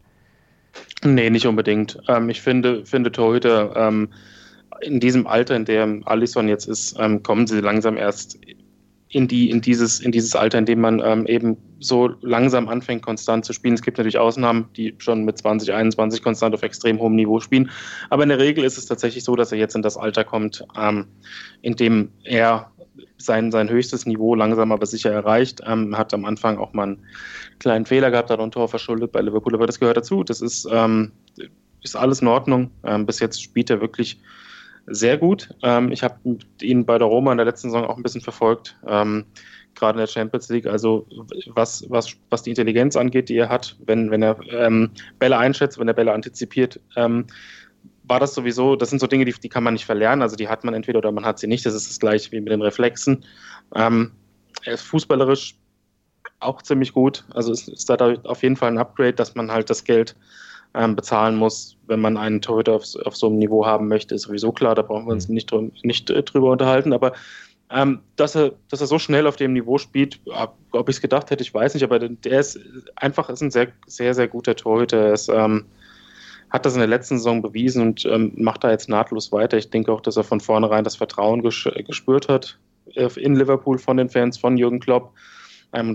Nee, 1.04 1.30
nicht 1.30 1.46
unbedingt. 1.46 1.98
Ähm, 2.08 2.28
ich 2.28 2.40
finde, 2.40 2.84
finde 2.84 3.12
Torhüter 3.12 3.76
ähm, 3.76 4.08
in 4.80 5.00
diesem 5.00 5.26
Alter, 5.26 5.56
in 5.56 5.64
dem 5.64 6.06
Alisson 6.06 6.48
jetzt 6.48 6.66
ist, 6.66 6.96
ähm, 6.98 7.22
kommen 7.22 7.46
sie 7.46 7.60
langsam 7.60 7.96
erst 7.96 8.38
in, 9.14 9.28
die, 9.28 9.48
in, 9.48 9.60
dieses, 9.60 10.00
in 10.00 10.10
dieses 10.10 10.34
Alter, 10.34 10.58
in 10.58 10.66
dem 10.66 10.80
man 10.80 11.00
ähm, 11.04 11.24
eben 11.26 11.56
so 11.78 12.10
langsam 12.20 12.68
anfängt, 12.68 13.02
konstant 13.02 13.44
zu 13.44 13.52
spielen. 13.52 13.74
Es 13.74 13.82
gibt 13.82 13.96
natürlich 13.96 14.18
Ausnahmen, 14.18 14.68
die 14.76 14.94
schon 14.98 15.24
mit 15.24 15.38
20, 15.38 15.72
21 15.72 16.20
konstant 16.20 16.52
auf 16.52 16.64
extrem 16.64 16.98
hohem 16.98 17.14
Niveau 17.14 17.38
spielen. 17.38 17.70
Aber 18.10 18.24
in 18.24 18.30
der 18.30 18.40
Regel 18.40 18.64
ist 18.64 18.76
es 18.76 18.86
tatsächlich 18.86 19.22
so, 19.22 19.36
dass 19.36 19.52
er 19.52 19.58
jetzt 19.58 19.76
in 19.76 19.82
das 19.82 19.96
Alter 19.96 20.24
kommt, 20.24 20.64
ähm, 20.76 21.06
in 21.62 21.76
dem 21.76 22.10
er 22.24 22.72
sein, 23.16 23.52
sein 23.52 23.68
höchstes 23.68 24.04
Niveau 24.04 24.34
langsam 24.34 24.72
aber 24.72 24.84
sicher 24.84 25.12
erreicht. 25.12 25.60
Ähm, 25.64 25.96
hat 25.96 26.12
am 26.12 26.24
Anfang 26.24 26.58
auch 26.58 26.72
mal 26.72 26.82
einen 26.82 27.06
kleinen 27.60 27.86
Fehler 27.86 28.10
gehabt, 28.10 28.30
hat 28.30 28.40
ein 28.40 28.50
Tor 28.50 28.68
verschuldet 28.68 29.12
bei 29.12 29.20
Liverpool, 29.20 29.54
aber 29.54 29.68
das 29.68 29.78
gehört 29.78 29.96
dazu. 29.96 30.24
Das 30.24 30.40
ist, 30.40 30.66
ähm, 30.72 31.12
ist 31.82 31.94
alles 31.94 32.20
in 32.20 32.26
Ordnung. 32.26 32.72
Ähm, 32.82 33.06
bis 33.06 33.20
jetzt 33.20 33.40
spielt 33.40 33.70
er 33.70 33.80
wirklich 33.80 34.18
sehr 34.86 35.18
gut. 35.18 35.50
Ähm, 35.62 35.92
ich 35.92 36.02
habe 36.02 36.18
ihn 36.60 36.84
bei 36.84 36.98
der 36.98 37.06
Roma 37.06 37.32
in 37.32 37.38
der 37.38 37.46
letzten 37.46 37.70
Saison 37.70 37.86
auch 37.86 37.96
ein 37.96 38.02
bisschen 38.02 38.20
verfolgt, 38.20 38.76
ähm, 38.86 39.24
gerade 39.74 39.98
in 39.98 40.06
der 40.06 40.12
Champions 40.12 40.48
League. 40.48 40.66
Also 40.66 41.06
was, 41.46 41.84
was, 41.88 42.16
was 42.30 42.42
die 42.42 42.50
Intelligenz 42.50 42.96
angeht, 42.96 43.28
die 43.28 43.36
er 43.36 43.48
hat, 43.48 43.76
wenn, 43.86 44.10
wenn 44.10 44.22
er 44.22 44.38
ähm, 44.50 44.90
Bälle 45.18 45.38
einschätzt, 45.38 45.78
wenn 45.78 45.88
er 45.88 45.94
Bälle 45.94 46.12
antizipiert, 46.12 46.80
ähm, 46.96 47.26
war 48.04 48.20
das 48.20 48.34
sowieso, 48.34 48.76
das 48.76 48.90
sind 48.90 48.98
so 48.98 49.06
Dinge, 49.06 49.24
die, 49.24 49.32
die 49.32 49.48
kann 49.48 49.64
man 49.64 49.74
nicht 49.74 49.86
verlernen. 49.86 50.22
Also 50.22 50.36
die 50.36 50.48
hat 50.48 50.64
man 50.64 50.74
entweder 50.74 50.98
oder 50.98 51.12
man 51.12 51.24
hat 51.24 51.38
sie 51.38 51.46
nicht. 51.46 51.64
Das 51.64 51.74
ist 51.74 51.88
das 51.88 51.98
gleiche 51.98 52.30
wie 52.32 52.40
mit 52.40 52.52
den 52.52 52.62
Reflexen. 52.62 53.24
Ähm, 53.74 54.12
er 54.62 54.74
ist 54.74 54.82
fußballerisch 54.82 55.56
auch 56.40 56.62
ziemlich 56.62 56.92
gut. 56.92 57.24
Also 57.32 57.52
es 57.52 57.68
ist 57.68 57.88
da 57.88 57.96
auf 58.24 58.42
jeden 58.42 58.56
Fall 58.56 58.70
ein 58.70 58.78
Upgrade, 58.78 59.14
dass 59.14 59.34
man 59.34 59.50
halt 59.50 59.70
das 59.70 59.84
Geld 59.84 60.16
ähm, 60.74 60.96
bezahlen 60.96 61.36
muss, 61.36 61.76
wenn 61.86 62.00
man 62.00 62.16
einen 62.16 62.40
Torhüter 62.40 62.74
auf, 62.74 62.84
auf, 63.04 63.16
so 63.16 63.28
einem 63.28 63.38
Niveau 63.38 63.64
haben 63.64 63.88
möchte, 63.88 64.14
ist 64.14 64.22
sowieso 64.22 64.52
klar, 64.52 64.74
da 64.74 64.82
brauchen 64.82 65.06
wir 65.06 65.12
uns 65.12 65.28
mhm. 65.28 65.34
nicht, 65.34 65.52
nicht 65.82 66.10
äh, 66.10 66.22
drüber 66.22 66.50
unterhalten, 66.50 66.92
aber 66.92 67.12
ähm, 67.70 68.00
dass, 68.16 68.34
er, 68.34 68.52
dass 68.70 68.80
er 68.80 68.86
so 68.86 68.98
schnell 68.98 69.26
auf 69.26 69.36
dem 69.36 69.52
Niveau 69.52 69.78
spielt, 69.78 70.20
ob 70.72 70.88
ich 70.88 70.96
es 70.96 71.02
gedacht 71.02 71.30
hätte, 71.30 71.42
ich 71.42 71.54
weiß 71.54 71.74
nicht, 71.74 71.82
aber 71.82 71.98
der 71.98 72.40
ist 72.40 72.58
einfach 72.96 73.28
ist 73.30 73.42
ein 73.42 73.50
sehr, 73.50 73.68
sehr, 73.86 74.14
sehr 74.14 74.28
guter 74.28 74.54
Torhüter. 74.54 74.98
Er 74.98 75.12
ist, 75.14 75.28
ähm, 75.28 75.64
hat 76.50 76.66
das 76.66 76.74
in 76.74 76.80
der 76.80 76.88
letzten 76.88 77.16
Saison 77.16 77.42
bewiesen 77.42 77.82
und 77.82 78.04
ähm, 78.04 78.32
macht 78.36 78.62
da 78.62 78.70
jetzt 78.70 78.88
nahtlos 78.88 79.32
weiter. 79.32 79.56
Ich 79.56 79.70
denke 79.70 79.90
auch, 79.92 80.00
dass 80.00 80.16
er 80.16 80.24
von 80.24 80.40
vornherein 80.40 80.84
das 80.84 80.96
Vertrauen 80.96 81.42
ges 81.42 81.68
gespürt 81.86 82.28
hat 82.28 82.58
äh, 82.94 83.08
in 83.18 83.34
Liverpool 83.34 83.78
von 83.78 83.96
den 83.96 84.08
Fans, 84.10 84.38
von 84.38 84.56
Jürgen 84.56 84.78
Klopp 84.78 85.12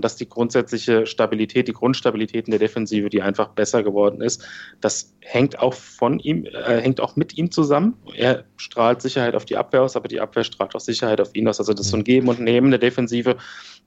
dass 0.00 0.16
die 0.16 0.28
grundsätzliche 0.28 1.06
Stabilität, 1.06 1.68
die 1.68 1.72
Grundstabilität 1.72 2.46
in 2.46 2.50
der 2.50 2.60
Defensive, 2.60 3.08
die 3.08 3.22
einfach 3.22 3.48
besser 3.48 3.82
geworden 3.82 4.20
ist, 4.20 4.44
das 4.80 5.14
hängt 5.20 5.58
auch 5.58 5.74
von 5.74 6.18
ihm, 6.18 6.44
äh, 6.44 6.80
hängt 6.80 7.00
auch 7.00 7.16
mit 7.16 7.36
ihm 7.38 7.50
zusammen. 7.50 7.94
Er 8.14 8.44
strahlt 8.56 9.00
Sicherheit 9.00 9.34
auf 9.34 9.44
die 9.44 9.56
Abwehr 9.56 9.82
aus, 9.82 9.96
aber 9.96 10.08
die 10.08 10.20
Abwehr 10.20 10.44
strahlt 10.44 10.74
auch 10.74 10.80
Sicherheit 10.80 11.20
auf 11.20 11.34
ihn 11.34 11.48
aus. 11.48 11.58
Also 11.58 11.72
das 11.72 11.86
ist 11.86 11.92
so 11.92 11.96
ein 11.96 12.04
Geben 12.04 12.28
und 12.28 12.40
Nehmen 12.40 12.70
der 12.70 12.78
Defensive. 12.78 13.36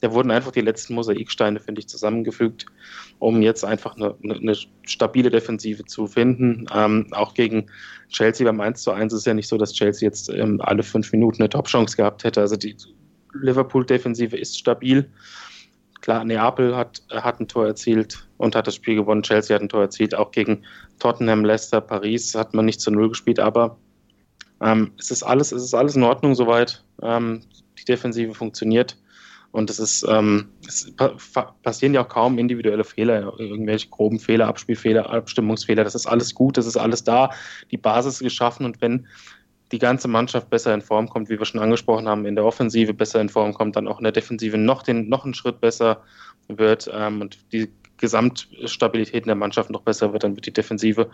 Da 0.01 0.12
wurden 0.12 0.31
einfach 0.31 0.51
die 0.51 0.62
letzten 0.62 0.95
Mosaiksteine, 0.95 1.59
finde 1.59 1.79
ich, 1.79 1.88
zusammengefügt, 1.88 2.65
um 3.19 3.41
jetzt 3.41 3.63
einfach 3.63 3.95
eine, 3.95 4.15
eine 4.23 4.55
stabile 4.85 5.29
Defensive 5.29 5.85
zu 5.85 6.07
finden. 6.07 6.65
Ähm, 6.73 7.07
auch 7.12 7.33
gegen 7.33 7.67
Chelsea 8.09 8.45
beim 8.45 8.59
1 8.59 8.81
zu 8.81 8.91
1 8.91 9.13
ist 9.13 9.19
es 9.19 9.25
ja 9.25 9.33
nicht 9.33 9.47
so, 9.47 9.57
dass 9.57 9.73
Chelsea 9.73 10.07
jetzt 10.07 10.29
ähm, 10.29 10.59
alle 10.62 10.83
fünf 10.83 11.12
Minuten 11.12 11.41
eine 11.41 11.50
Top-Chance 11.50 11.95
gehabt 11.97 12.23
hätte. 12.23 12.41
Also 12.41 12.55
die 12.55 12.75
Liverpool-Defensive 13.33 14.35
ist 14.38 14.57
stabil. 14.57 15.09
Klar, 16.03 16.25
Neapel 16.25 16.75
hat, 16.75 17.01
hat 17.10 17.39
ein 17.39 17.48
Tor 17.48 17.65
erzielt 17.65 18.27
und 18.36 18.57
hat 18.57 18.67
das 18.67 18.75
Spiel 18.75 18.95
gewonnen. 18.95 19.24
Chelsea 19.24 19.55
hat 19.55 19.62
ein 19.62 19.69
Tor 19.69 19.83
erzielt. 19.83 20.13
Auch 20.13 20.31
gegen 20.31 20.63
Tottenham, 21.00 21.45
Leicester, 21.45 21.79
Paris 21.79 22.36
hat 22.36 22.53
man 22.53 22.65
nicht 22.65 22.81
zu 22.81 22.91
Null 22.91 23.07
gespielt. 23.07 23.39
Aber 23.39 23.77
ähm, 24.60 24.91
es, 25.00 25.12
ist 25.12 25.24
alles, 25.24 25.53
es 25.53 25.63
ist 25.63 25.74
alles 25.74 25.95
in 25.95 26.03
Ordnung 26.03 26.36
soweit. 26.36 26.83
Ähm, 27.01 27.43
die 27.79 27.86
Defensive 27.86 28.33
funktioniert. 28.33 28.98
Und 29.53 29.69
es 29.69 29.79
ist, 29.79 30.05
ähm, 30.10 30.50
es 30.67 30.91
passieren 31.62 31.93
ja 31.93 32.03
auch 32.03 32.10
kaum 32.10 32.38
individuelle 32.38 32.83
Fehler, 32.83 33.39
irgendwelche 33.39 33.88
groben 33.88 34.19
Fehler, 34.19 34.50
Abspielfehler, 34.50 35.10
Abstimmungsfehler. 35.10 35.86
Das 35.86 35.95
ist 35.95 36.05
alles 36.05 36.36
gut, 36.36 36.57
das 36.57 36.65
ist 36.65 36.75
alles 36.75 37.05
da. 37.05 37.29
Die 37.72 37.77
Basis 37.77 38.19
geschaffen 38.19 38.65
und 38.65 38.81
wenn 38.81 39.07
die 39.74 39.80
ganze 39.80 40.08
Mannschaft 40.08 40.51
besser 40.51 40.74
in 40.74 40.82
Form 40.82 41.10
kommt, 41.10 41.30
wie 41.30 41.39
wir 41.39 41.46
schon 41.46 41.60
angesprochen 41.60 42.08
haben, 42.08 42.25
in 42.25 42.36
der 42.36 42.46
Offensive 42.46 42.94
besser 42.94 43.20
in 43.20 43.27
Form 43.27 43.53
kommt, 43.53 43.75
dann 43.75 43.88
auch 43.88 43.98
in 43.98 44.03
der 44.03 44.12
Defensive 44.13 44.58
noch, 44.58 44.84
den, 44.84 45.10
noch 45.10 45.25
einen 45.25 45.34
Schritt 45.34 45.60
besser 45.60 46.03
wird 46.48 46.89
ähm, 46.94 47.22
und 47.22 47.39
die 47.51 47.70
Gesamtstabilität 47.98 49.24
in 49.24 49.27
der 49.27 49.36
Mannschaft 49.36 49.70
noch 49.70 49.82
besser 49.82 50.12
wird, 50.12 50.24
dann 50.24 50.36
wird 50.36 50.46
die 50.46 50.51
Defensive 50.51 51.10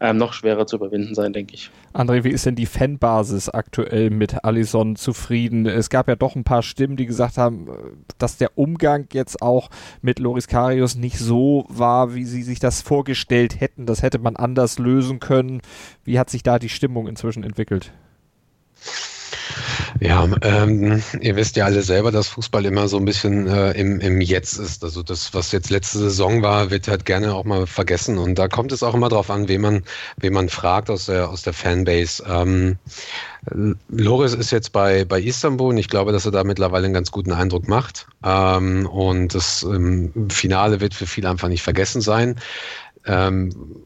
ähm, 0.00 0.18
noch 0.18 0.32
schwerer 0.34 0.66
zu 0.66 0.76
überwinden 0.76 1.14
sein, 1.14 1.32
denke 1.32 1.54
ich. 1.54 1.70
André, 1.94 2.22
wie 2.22 2.30
ist 2.30 2.44
denn 2.44 2.54
die 2.54 2.66
Fanbasis 2.66 3.48
aktuell 3.48 4.10
mit 4.10 4.44
Allison 4.44 4.94
zufrieden? 4.94 5.66
Es 5.66 5.88
gab 5.88 6.06
ja 6.06 6.16
doch 6.16 6.36
ein 6.36 6.44
paar 6.44 6.62
Stimmen, 6.62 6.96
die 6.96 7.06
gesagt 7.06 7.38
haben, 7.38 7.68
dass 8.18 8.36
der 8.36 8.58
Umgang 8.58 9.06
jetzt 9.12 9.40
auch 9.42 9.70
mit 10.02 10.18
Loris 10.18 10.46
Karius 10.46 10.96
nicht 10.96 11.18
so 11.18 11.64
war, 11.68 12.14
wie 12.14 12.26
sie 12.26 12.42
sich 12.42 12.60
das 12.60 12.82
vorgestellt 12.82 13.60
hätten. 13.60 13.86
Das 13.86 14.02
hätte 14.02 14.18
man 14.18 14.36
anders 14.36 14.78
lösen 14.78 15.20
können. 15.20 15.62
Wie 16.04 16.18
hat 16.18 16.28
sich 16.28 16.42
da 16.42 16.58
die 16.58 16.68
Stimmung 16.68 17.08
inzwischen 17.08 17.42
entwickelt? 17.42 17.92
Ja, 20.00 20.28
ähm, 20.42 21.02
ihr 21.20 21.36
wisst 21.36 21.56
ja 21.56 21.64
alle 21.64 21.82
selber, 21.82 22.10
dass 22.10 22.28
Fußball 22.28 22.64
immer 22.64 22.88
so 22.88 22.96
ein 22.96 23.04
bisschen 23.04 23.46
äh, 23.46 23.72
im, 23.72 24.00
im 24.00 24.20
Jetzt 24.20 24.58
ist. 24.58 24.82
Also 24.82 25.02
das, 25.02 25.32
was 25.34 25.52
jetzt 25.52 25.70
letzte 25.70 25.98
Saison 25.98 26.42
war, 26.42 26.70
wird 26.70 26.88
halt 26.88 27.04
gerne 27.04 27.34
auch 27.34 27.44
mal 27.44 27.66
vergessen. 27.66 28.18
Und 28.18 28.38
da 28.38 28.48
kommt 28.48 28.72
es 28.72 28.82
auch 28.82 28.94
immer 28.94 29.08
darauf 29.08 29.30
an, 29.30 29.48
wen 29.48 29.60
man, 29.60 29.84
wen 30.16 30.32
man 30.32 30.48
fragt 30.48 30.90
aus 30.90 31.06
der, 31.06 31.30
aus 31.30 31.42
der 31.42 31.52
Fanbase. 31.52 32.24
Ähm, 32.28 32.78
Loris 33.88 34.34
ist 34.34 34.50
jetzt 34.50 34.72
bei, 34.72 35.04
bei 35.04 35.20
Istanbul 35.20 35.70
und 35.70 35.78
ich 35.78 35.88
glaube, 35.88 36.12
dass 36.12 36.24
er 36.24 36.32
da 36.32 36.44
mittlerweile 36.44 36.86
einen 36.86 36.94
ganz 36.94 37.10
guten 37.10 37.32
Eindruck 37.32 37.68
macht. 37.68 38.06
Ähm, 38.24 38.86
und 38.86 39.34
das 39.34 39.62
ähm, 39.62 40.28
Finale 40.30 40.80
wird 40.80 40.94
für 40.94 41.06
viele 41.06 41.30
einfach 41.30 41.48
nicht 41.48 41.62
vergessen 41.62 42.00
sein. 42.00 42.36
Ähm, 43.06 43.83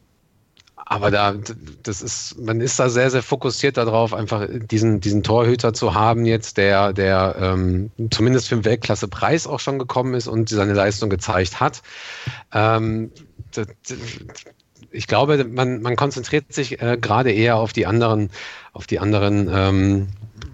aber 0.91 1.11
da, 1.11 1.35
das 1.83 2.01
ist, 2.01 2.39
man 2.39 2.61
ist 2.61 2.79
da 2.79 2.89
sehr, 2.89 3.11
sehr 3.11 3.21
fokussiert 3.21 3.77
darauf, 3.77 4.11
einfach 4.11 4.47
diesen, 4.49 4.99
diesen 4.99 5.21
Torhüter 5.21 5.71
zu 5.71 5.93
haben 5.93 6.25
jetzt, 6.25 6.57
der, 6.57 6.93
der 6.93 7.35
ähm, 7.39 7.91
zumindest 8.09 8.49
für 8.49 8.55
den 8.55 8.65
Weltklasse-Preis 8.65 9.45
auch 9.45 9.59
schon 9.59 9.77
gekommen 9.77 10.15
ist 10.15 10.27
und 10.27 10.49
seine 10.49 10.73
Leistung 10.73 11.11
gezeigt 11.11 11.59
hat. 11.59 11.83
Ähm, 12.51 13.11
das, 13.51 13.67
ich 14.89 15.05
glaube, 15.05 15.45
man, 15.45 15.83
man 15.83 15.95
konzentriert 15.95 16.51
sich 16.51 16.81
äh, 16.81 16.97
gerade 16.99 17.31
eher 17.31 17.57
auf 17.57 17.71
die 17.71 17.85
anderen, 17.85 18.31
auf 18.73 18.87
die 18.87 18.97
anderen 18.97 19.47
ähm, 19.53 20.07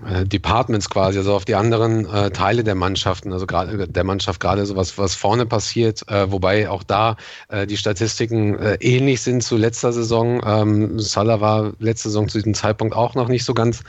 äh, 0.07 0.25
Departments 0.25 0.89
quasi, 0.89 1.17
also 1.17 1.33
auf 1.33 1.45
die 1.45 1.55
anderen 1.55 2.05
äh, 2.05 2.31
Teile 2.31 2.63
der 2.63 2.75
Mannschaften, 2.75 3.33
also 3.33 3.45
gerade 3.45 3.87
der 3.87 4.03
Mannschaft 4.03 4.39
gerade 4.39 4.65
so 4.65 4.75
was, 4.75 4.97
was 4.97 5.15
vorne 5.15 5.45
passiert, 5.45 6.07
äh, 6.09 6.31
wobei 6.31 6.69
auch 6.69 6.83
da 6.83 7.17
äh, 7.49 7.65
die 7.65 7.77
Statistiken 7.77 8.57
äh, 8.57 8.77
ähnlich 8.81 9.21
sind 9.21 9.43
zu 9.43 9.57
letzter 9.57 9.93
Saison. 9.93 10.41
Ähm, 10.45 10.99
Salah 10.99 11.41
war 11.41 11.73
letzte 11.79 12.09
Saison 12.09 12.27
zu 12.27 12.37
diesem 12.37 12.53
Zeitpunkt 12.53 12.95
auch 12.95 13.15
noch 13.15 13.27
nicht 13.27 13.45
so 13.45 13.53
ganz 13.53 13.83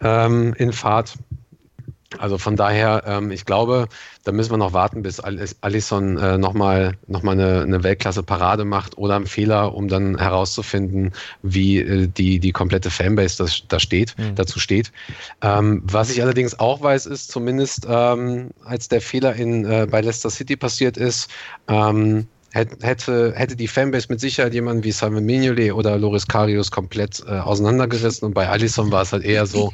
ähm, 0.00 0.54
in 0.58 0.72
Fahrt. 0.72 1.14
Also 2.18 2.38
von 2.38 2.56
daher, 2.56 3.02
ähm, 3.06 3.30
ich 3.30 3.44
glaube, 3.44 3.88
da 4.24 4.32
müssen 4.32 4.52
wir 4.52 4.58
noch 4.58 4.72
warten, 4.72 5.02
bis 5.02 5.20
Alisson 5.20 6.16
äh, 6.18 6.38
nochmal 6.38 6.96
noch 7.06 7.22
mal 7.22 7.32
eine, 7.32 7.62
eine 7.62 7.82
Weltklasse-Parade 7.82 8.64
macht 8.64 8.96
oder 8.96 9.16
einen 9.16 9.26
Fehler, 9.26 9.74
um 9.74 9.88
dann 9.88 10.18
herauszufinden, 10.18 11.12
wie 11.42 11.78
äh, 11.78 12.06
die, 12.06 12.38
die 12.38 12.52
komplette 12.52 12.90
Fanbase 12.90 13.38
das, 13.38 13.62
da 13.68 13.80
steht, 13.80 14.16
mhm. 14.18 14.34
dazu 14.36 14.60
steht. 14.60 14.92
Ähm, 15.42 15.82
was 15.84 16.10
ich 16.10 16.22
allerdings 16.22 16.58
auch 16.58 16.80
weiß, 16.80 17.06
ist 17.06 17.30
zumindest, 17.30 17.86
ähm, 17.88 18.50
als 18.64 18.88
der 18.88 19.00
Fehler 19.00 19.34
in, 19.34 19.64
äh, 19.64 19.86
bei 19.90 20.00
Leicester 20.00 20.30
City 20.30 20.56
passiert 20.56 20.96
ist, 20.96 21.28
ähm, 21.68 22.28
hätte, 22.56 23.34
hätte 23.36 23.56
die 23.56 23.68
Fanbase 23.68 24.06
mit 24.08 24.20
Sicherheit 24.20 24.54
jemanden 24.54 24.84
wie 24.84 24.92
Simon 24.92 25.24
Mignolet 25.24 25.72
oder 25.72 25.98
Loris 25.98 26.26
Karius 26.26 26.70
komplett 26.70 27.22
äh, 27.26 27.38
auseinandergerissen 27.38 28.26
und 28.26 28.34
bei 28.34 28.48
Alisson 28.48 28.90
war 28.90 29.02
es 29.02 29.12
halt 29.12 29.24
eher 29.24 29.46
so, 29.46 29.72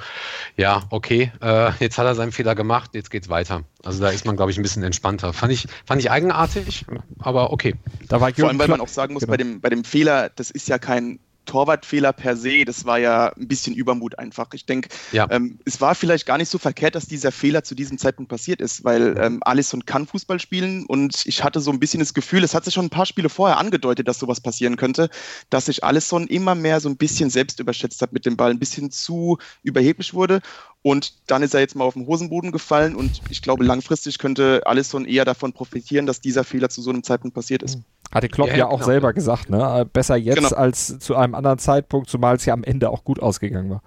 ja, 0.57 0.83
okay, 0.91 1.33
äh, 1.41 1.71
jetzt 1.81 1.99
hat 1.99 2.07
er 2.07 2.15
seinen 2.15 2.33
Fehler 2.33 2.55
gemacht, 2.55 2.91
jetzt 2.95 3.11
geht's 3.11 3.29
weiter. 3.29 3.65
Also 3.85 4.03
da 4.03 4.11
ist 4.11 4.25
man, 4.25 4.37
glaube 4.37 4.51
ich, 4.51 4.59
ein 4.59 4.63
bisschen 4.63 4.83
entspannter. 4.83 5.33
Fand 5.33 5.53
ich, 5.53 5.67
fand 5.85 6.01
ich 6.01 6.11
eigenartig, 6.11 6.85
aber 7.19 7.53
okay. 7.53 7.75
Da 8.09 8.21
war 8.21 8.33
Vor 8.33 8.49
allem, 8.49 8.59
weil 8.59 8.69
man 8.69 8.81
auch 8.81 8.89
sagen 8.89 9.15
muss, 9.15 9.23
genau. 9.23 9.33
bei, 9.33 9.37
dem, 9.37 9.61
bei 9.61 9.69
dem 9.69 9.85
Fehler, 9.85 10.31
das 10.35 10.51
ist 10.51 10.69
ja 10.69 10.79
kein 10.79 11.19
Torwartfehler 11.45 12.13
per 12.13 12.37
se, 12.37 12.65
das 12.65 12.85
war 12.85 12.99
ja 12.99 13.33
ein 13.37 13.49
bisschen 13.49 13.75
Übermut 13.75 14.19
einfach. 14.19 14.49
Ich 14.53 14.67
denke, 14.67 14.89
ja. 15.13 15.27
ähm, 15.31 15.59
es 15.65 15.81
war 15.81 15.95
vielleicht 15.95 16.27
gar 16.27 16.39
nicht 16.39 16.49
so 16.49 16.59
verkehrt, 16.59 16.95
dass 16.95 17.07
dieser 17.07 17.33
Fehler 17.33 17.65
zu 17.65 17.75
diesem 17.75 17.99
Zeitpunkt 17.99 18.31
passiert 18.31 18.61
ist, 18.61 18.85
weil 18.85 19.17
ähm, 19.19 19.41
Alisson 19.43 19.85
kann 19.85 20.07
Fußball 20.07 20.41
spielen 20.41 20.87
und 20.87 21.27
ich 21.27 21.43
hatte 21.43 21.61
so 21.61 21.71
ein 21.71 21.81
bisschen 21.81 22.01
das 22.01 22.15
Gefühl, 22.15 22.45
es 22.45 22.55
hat 22.55 22.65
sich 22.65 22.75
schon 22.75 22.87
ein 22.87 22.91
paar 22.91 23.07
Spiele 23.07 23.29
vorher 23.29 23.59
angedeutet, 23.59 24.09
dass 24.09 24.19
sowas 24.19 24.41
passieren 24.41 24.77
könnte, 24.77 25.11
dass 25.51 25.67
sich 25.67 25.85
Alisson 25.85 26.27
immer 26.27 26.55
mehr 26.55 26.81
so 26.81 26.89
ein 26.89 26.97
bisschen 26.97 27.31
selbst 27.31 27.61
überschätzt 27.61 28.03
hat 28.03 28.13
mit 28.13 28.27
dem 28.27 28.37
Ball, 28.37 28.51
ein 28.51 28.59
bisschen 28.59 28.91
zu 28.91 29.39
überheblich 29.63 30.15
wurde 30.15 30.41
und 30.83 31.15
dann 31.29 31.43
ist 31.43 31.55
er 31.55 31.61
jetzt 31.61 31.77
mal 31.77 31.85
auf 31.85 31.95
den 31.95 32.07
Hosenboden 32.07 32.51
gefallen 32.51 32.97
und 32.97 33.23
ich 33.31 33.41
glaube, 33.41 33.65
langfristig 33.65 34.19
könnte 34.19 34.63
Alisson 34.67 35.05
eher 35.05 35.25
davon 35.25 35.53
profitieren, 35.53 36.07
dass 36.07 36.21
dieser 36.21 36.45
Fehler 36.45 36.69
zu 36.69 36.83
so 36.83 36.91
einem 36.91 37.05
Zeitpunkt 37.05 37.35
passiert 37.35 37.63
ist. 37.63 37.79
Hatte 38.13 38.29
Klopp 38.29 38.49
ja, 38.49 38.57
ja 38.57 38.67
auch 38.67 38.75
genau. 38.75 38.87
selber 38.87 39.13
gesagt, 39.13 39.49
ne? 39.49 39.89
Besser 39.91 40.17
jetzt 40.17 40.37
genau. 40.37 40.51
als 40.51 40.99
zu 40.99 41.17
einem 41.17 41.35
anderen 41.35 41.59
Zeitpunkt, 41.59 42.11
zumal 42.11 42.37
es 42.37 42.45
ja 42.45 42.53
am 42.53 42.63
Ende 42.63 42.91
auch 42.91 43.05
gut 43.05 43.21
ausgegangen 43.21 43.71
war. 43.71 43.83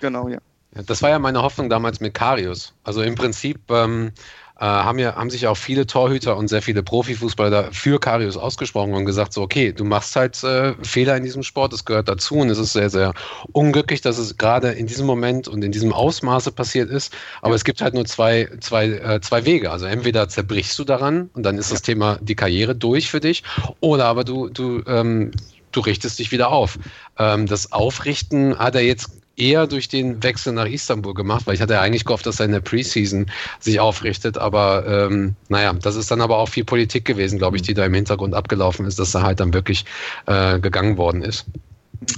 Genau, 0.00 0.28
ja. 0.28 0.38
ja 0.74 0.82
das 0.82 1.00
war 1.02 1.10
ja 1.10 1.18
meine 1.18 1.42
Hoffnung 1.42 1.70
damals 1.70 2.00
mit 2.00 2.12
Karius. 2.12 2.74
Also 2.84 3.02
im 3.02 3.14
Prinzip 3.14 3.60
ähm, 3.70 4.12
äh, 4.60 4.64
haben, 4.64 4.98
ja, 5.00 5.16
haben 5.16 5.30
sich 5.30 5.48
auch 5.48 5.56
viele 5.56 5.86
Torhüter 5.86 6.36
und 6.36 6.48
sehr 6.48 6.62
viele 6.62 6.82
Profifußballer 6.82 7.72
für 7.72 7.98
Karius 7.98 8.36
ausgesprochen 8.36 8.94
und 8.94 9.04
gesagt, 9.04 9.32
so, 9.32 9.42
okay, 9.42 9.72
du 9.72 9.84
machst 9.84 10.14
halt 10.14 10.42
äh, 10.44 10.74
Fehler 10.82 11.16
in 11.16 11.24
diesem 11.24 11.42
Sport, 11.42 11.72
das 11.72 11.84
gehört 11.84 12.08
dazu 12.08 12.36
und 12.36 12.50
es 12.50 12.58
ist 12.58 12.72
sehr, 12.72 12.88
sehr 12.88 13.14
unglücklich, 13.52 14.00
dass 14.00 14.16
es 14.16 14.36
gerade 14.36 14.70
in 14.70 14.86
diesem 14.86 15.06
Moment 15.06 15.48
und 15.48 15.64
in 15.64 15.72
diesem 15.72 15.92
Ausmaße 15.92 16.52
passiert 16.52 16.88
ist. 16.88 17.12
Aber 17.40 17.50
ja. 17.50 17.56
es 17.56 17.64
gibt 17.64 17.80
halt 17.80 17.94
nur 17.94 18.04
zwei, 18.04 18.48
zwei, 18.60 18.86
äh, 18.86 19.20
zwei 19.20 19.44
Wege. 19.44 19.72
Also 19.72 19.86
entweder 19.86 20.28
zerbrichst 20.28 20.78
du 20.78 20.84
daran 20.84 21.30
und 21.34 21.42
dann 21.42 21.58
ist 21.58 21.70
ja. 21.70 21.74
das 21.74 21.82
Thema 21.82 22.18
die 22.20 22.36
Karriere 22.36 22.76
durch 22.76 23.10
für 23.10 23.20
dich, 23.20 23.42
oder 23.80 24.06
aber 24.06 24.22
du, 24.22 24.48
du, 24.50 24.82
ähm, 24.86 25.32
du 25.72 25.80
richtest 25.80 26.20
dich 26.20 26.30
wieder 26.30 26.50
auf. 26.52 26.78
Ähm, 27.18 27.46
das 27.46 27.72
Aufrichten 27.72 28.56
hat 28.58 28.76
er 28.76 28.82
jetzt 28.82 29.10
eher 29.36 29.66
durch 29.66 29.88
den 29.88 30.22
Wechsel 30.22 30.52
nach 30.52 30.66
Istanbul 30.66 31.14
gemacht, 31.14 31.46
weil 31.46 31.54
ich 31.54 31.60
hatte 31.60 31.74
ja 31.74 31.80
eigentlich 31.80 32.04
gehofft, 32.04 32.26
dass 32.26 32.40
er 32.40 32.46
in 32.46 32.52
der 32.52 32.60
Preseason 32.60 33.26
sich 33.60 33.80
aufrichtet. 33.80 34.38
Aber 34.38 34.86
ähm, 34.86 35.34
naja, 35.48 35.72
das 35.72 35.96
ist 35.96 36.10
dann 36.10 36.20
aber 36.20 36.38
auch 36.38 36.48
viel 36.48 36.64
Politik 36.64 37.04
gewesen, 37.04 37.38
glaube 37.38 37.56
ich, 37.56 37.62
die 37.62 37.74
da 37.74 37.84
im 37.84 37.94
Hintergrund 37.94 38.34
abgelaufen 38.34 38.86
ist, 38.86 38.98
dass 38.98 39.14
er 39.14 39.22
halt 39.22 39.40
dann 39.40 39.52
wirklich 39.52 39.84
äh, 40.26 40.58
gegangen 40.60 40.96
worden 40.96 41.22
ist. 41.22 41.46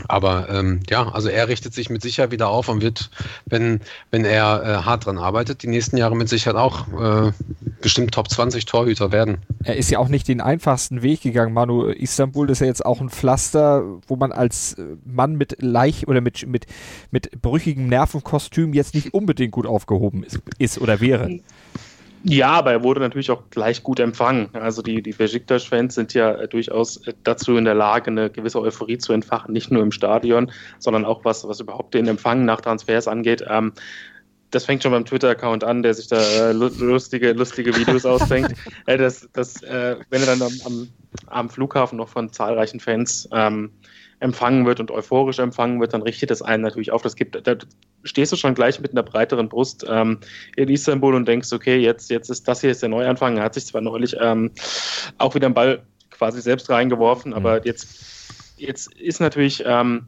Aber 0.09 0.49
ähm, 0.50 0.80
ja, 0.88 1.09
also 1.09 1.28
er 1.28 1.49
richtet 1.49 1.75
sich 1.75 1.90
mit 1.90 2.02
Sicherheit 2.02 2.30
wieder 2.30 2.49
auf 2.49 2.68
und 2.68 2.83
wird, 2.83 3.11
wenn, 3.47 3.80
wenn 4.11 4.25
er 4.25 4.62
äh, 4.62 4.85
hart 4.85 5.06
dran 5.06 5.18
arbeitet, 5.18 5.62
die 5.62 5.68
nächsten 5.68 5.97
Jahre 5.97 6.16
mit 6.16 6.28
Sicherheit 6.28 6.56
auch 6.56 6.87
äh, 7.28 7.33
bestimmt 7.80 8.12
Top 8.12 8.30
20 8.30 8.64
Torhüter 8.66 9.12
werden. 9.12 9.38
Er 9.64 9.76
ist 9.76 9.90
ja 9.90 9.99
auch 9.99 10.09
nicht 10.09 10.28
den 10.28 10.40
einfachsten 10.40 11.02
Weg 11.02 11.23
gegangen, 11.23 11.52
Manu. 11.52 11.88
Istanbul 11.88 12.50
ist 12.50 12.61
ja 12.61 12.66
jetzt 12.66 12.85
auch 12.85 13.00
ein 13.00 13.11
Pflaster, 13.11 13.85
wo 14.06 14.16
man 14.16 14.33
als 14.33 14.75
äh, 14.75 14.83
Mann 15.04 15.37
mit 15.37 15.62
leicht 15.62 16.09
oder 16.09 16.21
mit, 16.21 16.47
mit, 16.47 16.66
mit 17.11 17.42
brüchigem 17.42 17.88
Nervenkostüm 17.88 18.75
jetzt 18.75 18.95
nicht 18.95 19.14
unbedingt 19.14 19.52
gut 19.52 19.66
aufgehoben 19.66 20.25
ist, 20.25 20.40
ist 20.59 20.80
oder 20.80 21.00
wäre. 21.00 21.40
Ja, 22.25 22.50
aber 22.50 22.73
er 22.73 22.82
wurde 22.82 23.00
natürlich 23.00 23.30
auch 23.30 23.42
gleich 23.50 23.82
gut 23.82 24.00
empfangen. 24.00 24.49
Also 24.52 24.82
die, 24.82 25.02
die 25.02 25.12
Besiktas-Fans 25.12 25.94
sind 25.94 26.14
ja 26.14 26.32
äh, 26.32 26.49
durchaus 26.49 26.96
äh, 27.06 27.14
dazu 27.23 27.56
in 27.56 27.64
der 27.64 27.75
Lage, 27.75 28.11
eine 28.11 28.30
gewisse 28.30 28.61
Euphorie 28.61 28.99
zu 28.99 29.12
entfachen, 29.12 29.52
nicht 29.52 29.70
nur 29.70 29.82
im 29.82 29.92
Stadion, 29.92 30.50
sondern 30.78 31.04
auch 31.04 31.25
was, 31.25 31.46
was 31.46 31.61
überhaupt 31.61 31.94
den 31.94 32.08
Empfang 32.08 32.44
nach 32.44 32.61
Transfers 32.61 33.06
angeht. 33.06 33.44
Ähm, 33.49 33.73
das 34.50 34.64
fängt 34.64 34.82
schon 34.82 34.92
beim 34.92 35.04
Twitter-Account 35.04 35.64
an, 35.64 35.82
der 35.82 35.94
sich 35.94 36.08
da 36.08 36.18
äh, 36.18 36.52
lustige, 36.52 37.32
lustige 37.32 37.76
Videos 37.76 38.06
ausdenkt. 38.06 38.54
äh, 38.87 38.96
das, 38.96 39.28
das, 39.32 39.62
äh, 39.62 39.96
wenn 40.11 40.23
er 40.23 40.26
dann 40.26 40.42
am, 40.42 40.52
am, 40.64 40.88
am, 41.26 41.50
Flughafen 41.50 41.99
noch 41.99 42.08
von 42.08 42.32
zahlreichen 42.32 42.80
Fans 42.80 43.28
ähm, 43.32 43.70
empfangen 44.20 44.66
wird 44.66 44.80
und 44.80 44.90
euphorisch 44.90 45.38
empfangen 45.38 45.80
wird, 45.80 45.92
dann 45.92 46.02
richtet 46.02 46.30
das 46.30 46.42
einen 46.42 46.62
natürlich 46.62 46.92
auf. 46.92 47.02
Das 47.02 47.16
gibt, 47.16 47.46
da 47.46 47.56
stehst 48.04 48.32
du 48.32 48.37
schon 48.37 48.54
gleich 48.54 48.80
mit 48.80 48.92
einer 48.92 49.02
breiteren 49.02 49.49
Brust 49.49 49.85
ähm, 49.88 50.20
in 50.56 50.68
Istanbul 50.68 51.14
und 51.14 51.28
denkst, 51.28 51.52
okay, 51.52 51.76
jetzt, 51.76 52.11
jetzt 52.11 52.30
ist 52.30 52.49
das 52.49 52.61
hier 52.61 52.70
ist 52.70 52.82
der 52.82 52.88
Neuanfang. 52.88 53.37
Er 53.37 53.44
hat 53.44 53.54
sich 53.54 53.66
zwar 53.66 53.82
neulich 53.82 54.16
ähm, 54.20 54.52
auch 55.18 55.35
wieder 55.35 55.46
einen 55.46 55.54
Ball 55.54 55.82
quasi 56.11 56.40
selbst 56.40 56.70
reingeworfen, 56.70 57.35
aber 57.35 57.56
mhm. 57.56 57.62
jetzt, 57.64 57.88
jetzt 58.56 58.92
ist 58.94 59.20
natürlich 59.20 59.62
ähm, 59.66 60.06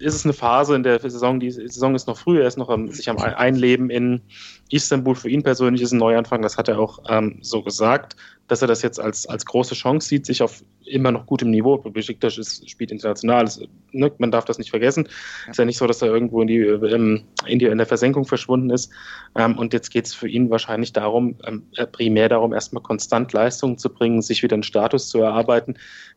ist 0.00 0.14
es 0.14 0.24
eine 0.24 0.32
Phase 0.32 0.74
in 0.74 0.82
der 0.82 0.98
Saison, 1.00 1.40
die 1.40 1.50
Saison 1.50 1.94
ist 1.94 2.06
noch 2.06 2.18
früh, 2.18 2.40
er 2.40 2.48
ist 2.48 2.58
noch 2.58 2.68
am, 2.68 2.90
sich 2.90 3.08
am 3.08 3.18
Einleben 3.18 3.90
in 3.90 4.22
Istanbul. 4.70 5.14
Für 5.14 5.28
ihn 5.28 5.42
persönlich 5.42 5.82
ist 5.82 5.92
ein 5.92 5.98
Neuanfang, 5.98 6.42
das 6.42 6.56
hat 6.56 6.68
er 6.68 6.78
auch 6.78 6.98
ähm, 7.08 7.38
so 7.42 7.62
gesagt, 7.62 8.16
dass 8.48 8.62
er 8.62 8.68
das 8.68 8.82
jetzt 8.82 9.00
als, 9.00 9.26
als 9.26 9.46
große 9.46 9.74
Chance 9.74 10.08
sieht, 10.08 10.26
sich 10.26 10.42
auf 10.42 10.62
immer 10.84 11.10
noch 11.10 11.26
gutem 11.26 11.50
Niveau, 11.50 11.78
Besiktas 11.78 12.36
ist, 12.36 12.68
spielt 12.68 12.90
international, 12.90 13.44
ist, 13.44 13.66
ne, 13.92 14.12
man 14.18 14.30
darf 14.30 14.44
das 14.44 14.58
nicht 14.58 14.70
vergessen. 14.70 15.08
Ja. 15.44 15.50
Ist 15.50 15.58
ja 15.58 15.64
nicht 15.64 15.78
so, 15.78 15.86
dass 15.86 16.02
er 16.02 16.08
irgendwo 16.08 16.42
in, 16.42 16.48
die, 16.48 16.58
ähm, 16.58 17.24
in, 17.46 17.58
die, 17.58 17.66
in 17.66 17.78
der 17.78 17.86
Versenkung 17.86 18.26
verschwunden 18.26 18.70
ist. 18.70 18.92
Ähm, 19.34 19.56
und 19.56 19.72
jetzt 19.72 19.90
geht 19.90 20.06
es 20.06 20.14
für 20.14 20.28
ihn 20.28 20.50
wahrscheinlich 20.50 20.92
darum, 20.92 21.36
ähm, 21.46 21.64
äh, 21.76 21.86
primär 21.86 22.28
darum, 22.28 22.52
erstmal 22.52 22.82
konstant 22.82 23.32
Leistungen 23.32 23.78
zu 23.78 23.88
bringen, 23.88 24.20
sich 24.20 24.42
wieder 24.42 24.54
einen 24.54 24.62
Status 24.62 25.08
zu 25.08 25.18
erarbeiten, 25.20 25.76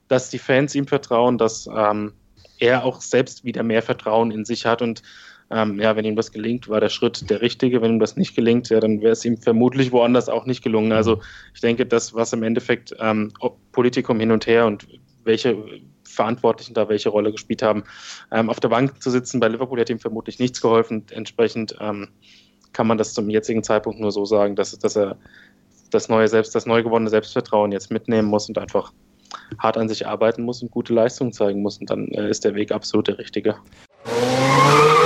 dass 0.09 0.29
die 0.29 0.39
Fans 0.39 0.75
ihm 0.75 0.87
vertrauen, 0.87 1.37
dass 1.37 1.67
ähm, 1.73 2.13
er 2.59 2.83
auch 2.83 3.01
selbst 3.01 3.43
wieder 3.43 3.63
mehr 3.63 3.81
Vertrauen 3.81 4.31
in 4.31 4.45
sich 4.45 4.65
hat 4.65 4.81
und 4.81 5.03
ähm, 5.49 5.79
ja, 5.79 5.95
wenn 5.95 6.03
ihm 6.03 6.15
das 6.15 6.31
gelingt, 6.31 6.67
war 6.67 6.81
der 6.81 6.89
Schritt 6.89 7.29
der 7.29 7.41
richtige. 7.41 7.81
Wenn 7.81 7.93
ihm 7.93 7.99
das 7.99 8.17
nicht 8.17 8.35
gelingt, 8.35 8.69
ja, 8.69 8.79
dann 8.79 9.01
wäre 9.01 9.13
es 9.13 9.23
ihm 9.23 9.37
vermutlich 9.37 9.91
woanders 9.91 10.27
auch 10.27 10.45
nicht 10.45 10.61
gelungen. 10.61 10.91
Also 10.91 11.21
ich 11.53 11.61
denke, 11.61 11.85
das, 11.85 12.13
was 12.13 12.33
im 12.33 12.43
Endeffekt 12.43 12.93
ähm, 12.99 13.31
Politikum 13.71 14.19
hin 14.19 14.31
und 14.31 14.45
her 14.45 14.65
und 14.65 14.87
welche 15.23 15.57
Verantwortlichen 16.03 16.73
da 16.73 16.89
welche 16.89 17.09
Rolle 17.09 17.31
gespielt 17.31 17.61
haben, 17.61 17.83
ähm, 18.31 18.49
auf 18.49 18.59
der 18.59 18.69
Bank 18.69 19.01
zu 19.01 19.09
sitzen 19.09 19.39
bei 19.39 19.47
Liverpool 19.47 19.79
hat 19.79 19.89
ihm 19.89 19.99
vermutlich 19.99 20.39
nichts 20.39 20.61
geholfen. 20.61 21.05
Entsprechend 21.11 21.77
ähm, 21.79 22.09
kann 22.73 22.87
man 22.87 22.97
das 22.97 23.13
zum 23.13 23.29
jetzigen 23.29 23.63
Zeitpunkt 23.63 23.99
nur 23.99 24.11
so 24.11 24.25
sagen, 24.25 24.55
dass, 24.55 24.77
dass 24.77 24.97
er 24.97 25.17
das 25.91 26.09
neue 26.09 26.27
Selbst, 26.27 26.55
das 26.55 26.65
neu 26.65 26.83
gewonnene 26.83 27.09
Selbstvertrauen 27.09 27.71
jetzt 27.71 27.91
mitnehmen 27.91 28.27
muss 28.27 28.49
und 28.49 28.57
einfach 28.57 28.91
hart 29.59 29.77
an 29.77 29.89
sich 29.89 30.07
arbeiten 30.07 30.43
muss 30.43 30.61
und 30.61 30.71
gute 30.71 30.93
Leistungen 30.93 31.33
zeigen 31.33 31.61
muss. 31.61 31.77
Und 31.77 31.89
dann 31.89 32.07
äh, 32.09 32.29
ist 32.29 32.45
der 32.45 32.55
Weg 32.55 32.71
absolut 32.71 33.07
der 33.07 33.17
richtige. 33.17 33.55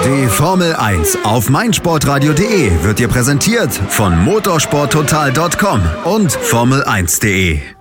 Die 0.04 0.28
Formel 0.28 0.76
1 0.76 1.20
auf 1.24 1.50
meinsportradio.de 1.50 2.84
wird 2.84 3.00
dir 3.00 3.08
präsentiert 3.08 3.72
von 3.72 4.18
motorsporttotal.com 4.24 5.82
und 6.06 6.32
Formel1.de. 6.32 7.81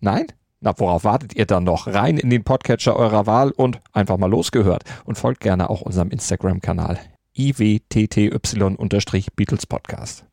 Nein? 0.00 0.26
Na, 0.60 0.72
worauf 0.76 1.04
wartet 1.04 1.34
ihr 1.34 1.46
dann 1.46 1.64
noch? 1.64 1.86
Rein 1.86 2.18
in 2.18 2.28
den 2.30 2.44
Podcatcher 2.44 2.96
eurer 2.96 3.26
Wahl 3.26 3.50
und 3.50 3.80
einfach 3.92 4.16
mal 4.16 4.30
losgehört. 4.30 4.84
Und 5.04 5.18
folgt 5.18 5.40
gerne 5.40 5.68
auch 5.70 5.82
unserem 5.82 6.10
Instagram-Kanal 6.10 6.98
iwtty-Beatles 7.36 9.66
Podcast. 9.66 10.24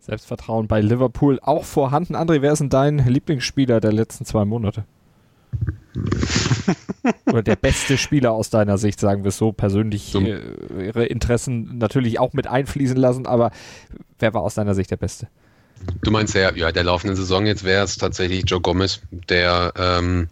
Selbstvertrauen 0.00 0.66
bei 0.66 0.80
Liverpool 0.80 1.38
auch 1.42 1.64
vorhanden. 1.64 2.16
André, 2.16 2.42
wer 2.42 2.52
ist 2.52 2.60
denn 2.60 2.70
dein 2.70 2.98
Lieblingsspieler 2.98 3.80
der 3.80 3.92
letzten 3.92 4.24
zwei 4.24 4.44
Monate? 4.44 4.84
Oder 7.26 7.42
der 7.42 7.56
beste 7.56 7.98
Spieler 7.98 8.30
aus 8.32 8.50
deiner 8.50 8.78
Sicht, 8.78 9.00
sagen 9.00 9.24
wir 9.24 9.30
es 9.30 9.38
so, 9.38 9.50
persönlich 9.52 10.14
äh, 10.14 10.86
ihre 10.86 11.06
Interessen 11.06 11.78
natürlich 11.78 12.20
auch 12.20 12.32
mit 12.32 12.46
einfließen 12.46 12.96
lassen, 12.96 13.26
aber 13.26 13.50
wer 14.18 14.34
war 14.34 14.42
aus 14.42 14.54
deiner 14.54 14.74
Sicht 14.74 14.90
der 14.90 14.96
Beste? 14.96 15.28
Du 16.02 16.10
meinst 16.10 16.34
ja, 16.34 16.54
ja, 16.54 16.72
der 16.72 16.84
laufenden 16.84 17.16
Saison 17.16 17.46
jetzt 17.46 17.64
wäre 17.64 17.84
es 17.84 17.96
tatsächlich 17.96 18.44
Joe 18.46 18.60
Gomez, 18.60 19.00
der 19.10 19.72
ähm, 19.76 20.28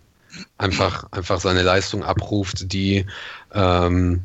einfach, 0.56 1.06
einfach 1.10 1.40
seine 1.40 1.62
Leistung 1.62 2.04
abruft, 2.04 2.72
die 2.72 3.06
ähm, 3.54 4.22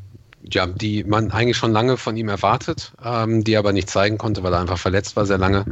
ja, 0.51 0.67
die 0.67 1.03
man 1.03 1.31
eigentlich 1.31 1.57
schon 1.57 1.71
lange 1.71 1.97
von 1.97 2.17
ihm 2.17 2.29
erwartet, 2.29 2.91
ähm, 3.03 3.43
die 3.43 3.53
er 3.53 3.59
aber 3.59 3.71
nicht 3.71 3.89
zeigen 3.89 4.17
konnte, 4.17 4.43
weil 4.43 4.53
er 4.53 4.59
einfach 4.59 4.77
verletzt 4.77 5.15
war 5.15 5.25
sehr 5.25 5.37
lange. 5.37 5.65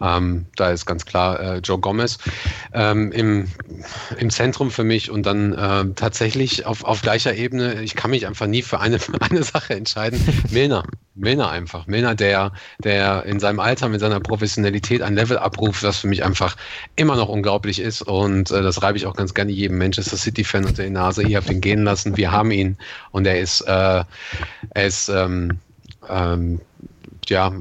Ähm, 0.00 0.46
da 0.56 0.70
ist 0.70 0.86
ganz 0.86 1.06
klar 1.06 1.40
äh, 1.40 1.58
Joe 1.58 1.78
Gomez 1.78 2.18
ähm, 2.72 3.10
im, 3.12 3.48
im 4.18 4.30
Zentrum 4.30 4.70
für 4.70 4.84
mich 4.84 5.10
und 5.10 5.24
dann 5.24 5.52
äh, 5.54 5.94
tatsächlich 5.94 6.66
auf, 6.66 6.84
auf 6.84 7.02
gleicher 7.02 7.34
Ebene, 7.34 7.82
ich 7.82 7.94
kann 7.94 8.10
mich 8.10 8.26
einfach 8.26 8.46
nie 8.46 8.62
für 8.62 8.80
eine, 8.80 8.98
für 8.98 9.20
eine 9.20 9.42
Sache 9.42 9.74
entscheiden. 9.74 10.20
Milner. 10.50 10.84
Milner 11.18 11.50
einfach. 11.50 11.86
Milner, 11.86 12.14
der, 12.14 12.52
der 12.78 13.24
in 13.24 13.40
seinem 13.40 13.60
Alter 13.60 13.88
mit 13.88 14.00
seiner 14.00 14.20
Professionalität 14.20 15.02
ein 15.02 15.14
Level 15.14 15.36
abruft, 15.36 15.82
was 15.82 15.98
für 15.98 16.06
mich 16.06 16.24
einfach 16.24 16.56
immer 16.96 17.16
noch 17.16 17.28
unglaublich 17.28 17.80
ist. 17.80 18.02
Und 18.02 18.50
äh, 18.50 18.62
das 18.62 18.82
reibe 18.82 18.98
ich 18.98 19.06
auch 19.06 19.16
ganz 19.16 19.34
gerne 19.34 19.50
jedem 19.50 19.78
Manchester 19.78 20.16
City-Fan 20.16 20.64
unter 20.64 20.84
die 20.84 20.90
Nase. 20.90 21.24
Ihr 21.24 21.38
habt 21.38 21.50
ihn 21.50 21.60
gehen 21.60 21.82
lassen, 21.82 22.16
wir 22.16 22.30
haben 22.30 22.52
ihn. 22.52 22.76
Und 23.10 23.26
er 23.26 23.40
ist, 23.40 23.62
äh, 23.62 24.04
er 24.70 24.86
ist 24.86 25.08
ähm, 25.08 25.58
ähm, 26.08 26.60
ja, 27.28 27.52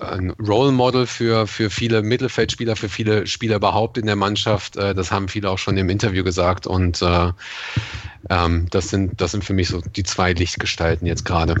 ein 0.00 0.30
Role 0.30 0.72
Model 0.72 1.06
für, 1.06 1.46
für 1.46 1.70
viele 1.70 2.02
Mittelfeldspieler, 2.02 2.76
für 2.76 2.88
viele 2.88 3.26
Spieler 3.26 3.56
überhaupt 3.56 3.98
in 3.98 4.06
der 4.06 4.16
Mannschaft. 4.16 4.76
Äh, 4.76 4.94
das 4.94 5.10
haben 5.10 5.28
viele 5.28 5.50
auch 5.50 5.58
schon 5.58 5.76
im 5.76 5.88
Interview 5.90 6.24
gesagt. 6.24 6.66
Und 6.66 7.02
äh, 7.02 7.32
ähm, 8.30 8.66
das, 8.70 8.88
sind, 8.88 9.20
das 9.20 9.32
sind 9.32 9.44
für 9.44 9.54
mich 9.54 9.68
so 9.68 9.80
die 9.80 10.04
zwei 10.04 10.32
Lichtgestalten 10.32 11.06
jetzt 11.06 11.24
gerade. 11.24 11.56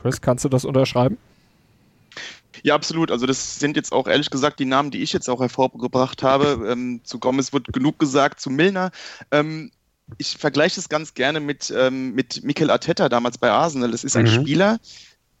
Chris, 0.00 0.20
kannst 0.20 0.44
du 0.44 0.48
das 0.48 0.64
unterschreiben? 0.64 1.16
Ja, 2.62 2.74
absolut. 2.74 3.10
Also 3.10 3.26
das 3.26 3.58
sind 3.58 3.76
jetzt 3.76 3.92
auch 3.92 4.06
ehrlich 4.06 4.30
gesagt 4.30 4.58
die 4.58 4.64
Namen, 4.64 4.90
die 4.90 5.02
ich 5.02 5.12
jetzt 5.12 5.28
auch 5.28 5.40
hervorgebracht 5.40 6.22
habe. 6.22 6.68
Ähm, 6.70 7.00
zu 7.04 7.18
Gomez 7.18 7.52
wird 7.52 7.72
genug 7.72 7.98
gesagt, 7.98 8.40
zu 8.40 8.50
Milner. 8.50 8.90
Ähm, 9.30 9.70
ich 10.18 10.36
vergleiche 10.36 10.80
es 10.80 10.88
ganz 10.88 11.14
gerne 11.14 11.40
mit, 11.40 11.72
ähm, 11.76 12.14
mit 12.14 12.42
Mikel 12.44 12.70
Arteta 12.70 13.08
damals 13.08 13.38
bei 13.38 13.50
Arsenal. 13.50 13.90
Das 13.90 14.04
ist 14.04 14.16
ein 14.16 14.26
mhm. 14.26 14.42
Spieler, 14.42 14.78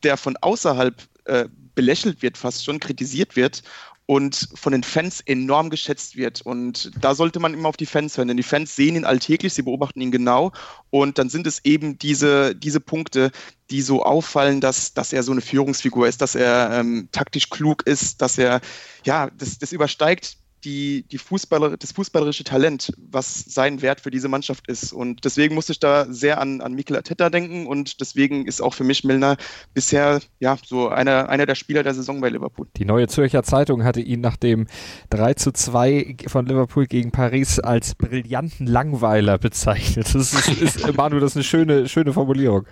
der 0.02 0.16
von 0.16 0.36
außerhalb 0.36 1.02
äh, 1.24 1.48
belächelt 1.74 2.22
wird, 2.22 2.36
fast 2.36 2.64
schon 2.64 2.80
kritisiert 2.80 3.36
wird 3.36 3.62
und 4.06 4.48
von 4.54 4.72
den 4.72 4.84
Fans 4.84 5.20
enorm 5.20 5.68
geschätzt 5.68 6.16
wird. 6.16 6.40
Und 6.40 6.92
da 7.00 7.14
sollte 7.14 7.40
man 7.40 7.54
immer 7.54 7.68
auf 7.68 7.76
die 7.76 7.86
Fans 7.86 8.16
hören, 8.16 8.28
denn 8.28 8.36
die 8.36 8.42
Fans 8.44 8.74
sehen 8.74 8.96
ihn 8.96 9.04
alltäglich, 9.04 9.52
sie 9.52 9.62
beobachten 9.62 10.00
ihn 10.00 10.12
genau. 10.12 10.52
Und 10.90 11.18
dann 11.18 11.28
sind 11.28 11.46
es 11.46 11.64
eben 11.64 11.98
diese, 11.98 12.54
diese 12.54 12.80
Punkte, 12.80 13.32
die 13.70 13.82
so 13.82 14.04
auffallen, 14.04 14.60
dass, 14.60 14.94
dass 14.94 15.12
er 15.12 15.24
so 15.24 15.32
eine 15.32 15.40
Führungsfigur 15.40 16.06
ist, 16.06 16.22
dass 16.22 16.36
er 16.36 16.70
ähm, 16.72 17.08
taktisch 17.10 17.50
klug 17.50 17.84
ist, 17.86 18.22
dass 18.22 18.38
er, 18.38 18.60
ja, 19.04 19.28
das, 19.36 19.58
das 19.58 19.72
übersteigt 19.72 20.38
die, 20.66 21.04
die 21.04 21.18
Fußballer, 21.18 21.76
das 21.76 21.92
fußballerische 21.92 22.42
Talent, 22.42 22.92
was 22.98 23.44
sein 23.46 23.82
Wert 23.82 24.00
für 24.00 24.10
diese 24.10 24.28
Mannschaft 24.28 24.66
ist. 24.66 24.92
Und 24.92 25.24
deswegen 25.24 25.54
musste 25.54 25.72
ich 25.72 25.78
da 25.78 26.06
sehr 26.12 26.40
an, 26.40 26.60
an 26.60 26.74
Mikel 26.74 26.96
Arteta 26.96 27.30
denken 27.30 27.66
und 27.66 28.00
deswegen 28.00 28.46
ist 28.46 28.60
auch 28.60 28.74
für 28.74 28.82
mich 28.82 29.04
Milner 29.04 29.36
bisher 29.74 30.20
ja 30.40 30.58
so 30.62 30.88
einer, 30.88 31.28
einer 31.28 31.46
der 31.46 31.54
Spieler 31.54 31.84
der 31.84 31.94
Saison 31.94 32.20
bei 32.20 32.28
Liverpool. 32.28 32.66
Die 32.76 32.84
Neue 32.84 33.06
Zürcher 33.06 33.44
Zeitung 33.44 33.84
hatte 33.84 34.00
ihn 34.00 34.20
nach 34.20 34.36
dem 34.36 34.66
3 35.10 35.34
zu 35.34 35.52
2 35.52 36.16
von 36.26 36.46
Liverpool 36.46 36.86
gegen 36.86 37.12
Paris 37.12 37.60
als 37.60 37.94
brillanten 37.94 38.66
Langweiler 38.66 39.38
bezeichnet. 39.38 40.12
Das 40.12 40.34
ist, 40.34 40.48
ist 40.60 40.92
Manu, 40.96 41.20
das 41.20 41.32
ist 41.32 41.36
eine 41.36 41.44
schöne, 41.44 41.88
schöne 41.88 42.12
Formulierung. 42.12 42.66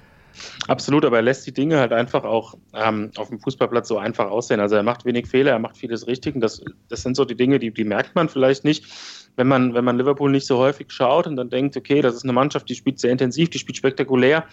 Absolut, 0.68 1.04
aber 1.04 1.16
er 1.16 1.22
lässt 1.22 1.46
die 1.46 1.52
Dinge 1.52 1.78
halt 1.78 1.92
einfach 1.92 2.24
auch 2.24 2.54
ähm, 2.72 3.10
auf 3.16 3.28
dem 3.28 3.40
Fußballplatz 3.40 3.88
so 3.88 3.98
einfach 3.98 4.30
aussehen. 4.30 4.60
Also 4.60 4.76
er 4.76 4.82
macht 4.82 5.04
wenig 5.04 5.26
Fehler, 5.26 5.52
er 5.52 5.58
macht 5.58 5.76
vieles 5.76 6.06
richtig 6.06 6.34
und 6.34 6.40
das, 6.40 6.62
das 6.88 7.02
sind 7.02 7.16
so 7.16 7.24
die 7.24 7.36
Dinge, 7.36 7.58
die, 7.58 7.72
die 7.72 7.84
merkt 7.84 8.14
man 8.14 8.28
vielleicht 8.28 8.64
nicht, 8.64 8.84
wenn 9.36 9.46
man, 9.46 9.74
wenn 9.74 9.84
man 9.84 9.98
Liverpool 9.98 10.30
nicht 10.30 10.46
so 10.46 10.58
häufig 10.58 10.90
schaut 10.90 11.26
und 11.26 11.36
dann 11.36 11.50
denkt, 11.50 11.76
okay, 11.76 12.00
das 12.00 12.14
ist 12.14 12.24
eine 12.24 12.32
Mannschaft, 12.32 12.68
die 12.68 12.74
spielt 12.74 12.98
sehr 12.98 13.12
intensiv, 13.12 13.50
die 13.50 13.58
spielt 13.58 13.76
spektakulär 13.76 14.44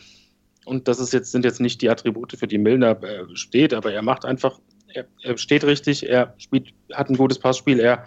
und 0.65 0.87
das 0.87 0.99
ist 0.99 1.13
jetzt, 1.13 1.31
sind 1.31 1.45
jetzt 1.45 1.61
nicht 1.61 1.81
die 1.81 1.89
Attribute, 1.89 2.33
für 2.33 2.47
die 2.47 2.57
Milner 2.57 3.01
äh, 3.03 3.25
steht, 3.35 3.73
aber 3.73 3.91
er 3.91 4.01
macht 4.01 4.25
einfach, 4.25 4.59
er, 4.93 5.05
er 5.23 5.37
steht 5.37 5.63
richtig, 5.63 6.07
er 6.07 6.33
spielt, 6.37 6.73
hat 6.93 7.09
ein 7.09 7.17
gutes 7.17 7.39
Passspiel, 7.39 7.79
er 7.79 8.05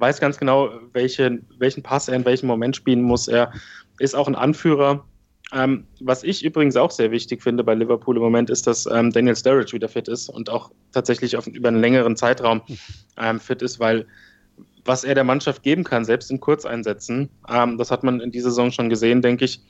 weiß 0.00 0.20
ganz 0.20 0.38
genau, 0.38 0.70
welche, 0.92 1.40
welchen 1.58 1.82
Pass 1.82 2.08
er 2.08 2.16
in 2.16 2.24
welchem 2.24 2.46
Moment 2.46 2.74
spielen 2.74 3.02
muss. 3.02 3.28
Er 3.28 3.52
ist 3.98 4.14
auch 4.14 4.26
ein 4.26 4.34
Anführer. 4.34 5.04
Ähm, 5.52 5.86
was 6.00 6.22
ich 6.22 6.44
übrigens 6.44 6.76
auch 6.76 6.90
sehr 6.90 7.10
wichtig 7.10 7.42
finde 7.42 7.64
bei 7.64 7.74
Liverpool 7.74 8.16
im 8.16 8.22
Moment 8.22 8.50
ist, 8.50 8.66
dass 8.66 8.86
ähm, 8.86 9.10
Daniel 9.10 9.34
Sturridge 9.34 9.72
wieder 9.72 9.88
fit 9.88 10.06
ist 10.06 10.28
und 10.28 10.48
auch 10.48 10.70
tatsächlich 10.92 11.36
auf, 11.36 11.46
über 11.46 11.68
einen 11.68 11.80
längeren 11.80 12.16
Zeitraum 12.16 12.62
ähm, 13.16 13.40
fit 13.40 13.62
ist, 13.62 13.80
weil 13.80 14.06
was 14.84 15.04
er 15.04 15.14
der 15.14 15.24
Mannschaft 15.24 15.62
geben 15.62 15.84
kann, 15.84 16.04
selbst 16.04 16.30
in 16.30 16.40
Kurzeinsätzen, 16.40 17.28
ähm, 17.48 17.78
das 17.78 17.90
hat 17.90 18.04
man 18.04 18.20
in 18.20 18.30
dieser 18.30 18.50
Saison 18.50 18.70
schon 18.70 18.88
gesehen, 18.88 19.22
denke 19.22 19.44
ich. 19.44 19.60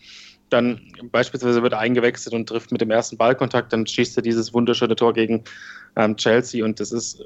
Dann 0.50 0.80
beispielsweise 1.12 1.62
wird 1.62 1.72
er 1.72 1.78
eingewechselt 1.78 2.34
und 2.34 2.48
trifft 2.48 2.72
mit 2.72 2.80
dem 2.80 2.90
ersten 2.90 3.16
Ballkontakt, 3.16 3.72
dann 3.72 3.86
schießt 3.86 4.16
er 4.18 4.22
dieses 4.22 4.52
wunderschöne 4.52 4.96
Tor 4.96 5.14
gegen 5.14 5.44
ähm, 5.96 6.16
Chelsea 6.16 6.64
und 6.64 6.80
das 6.80 6.92
ist 6.92 7.24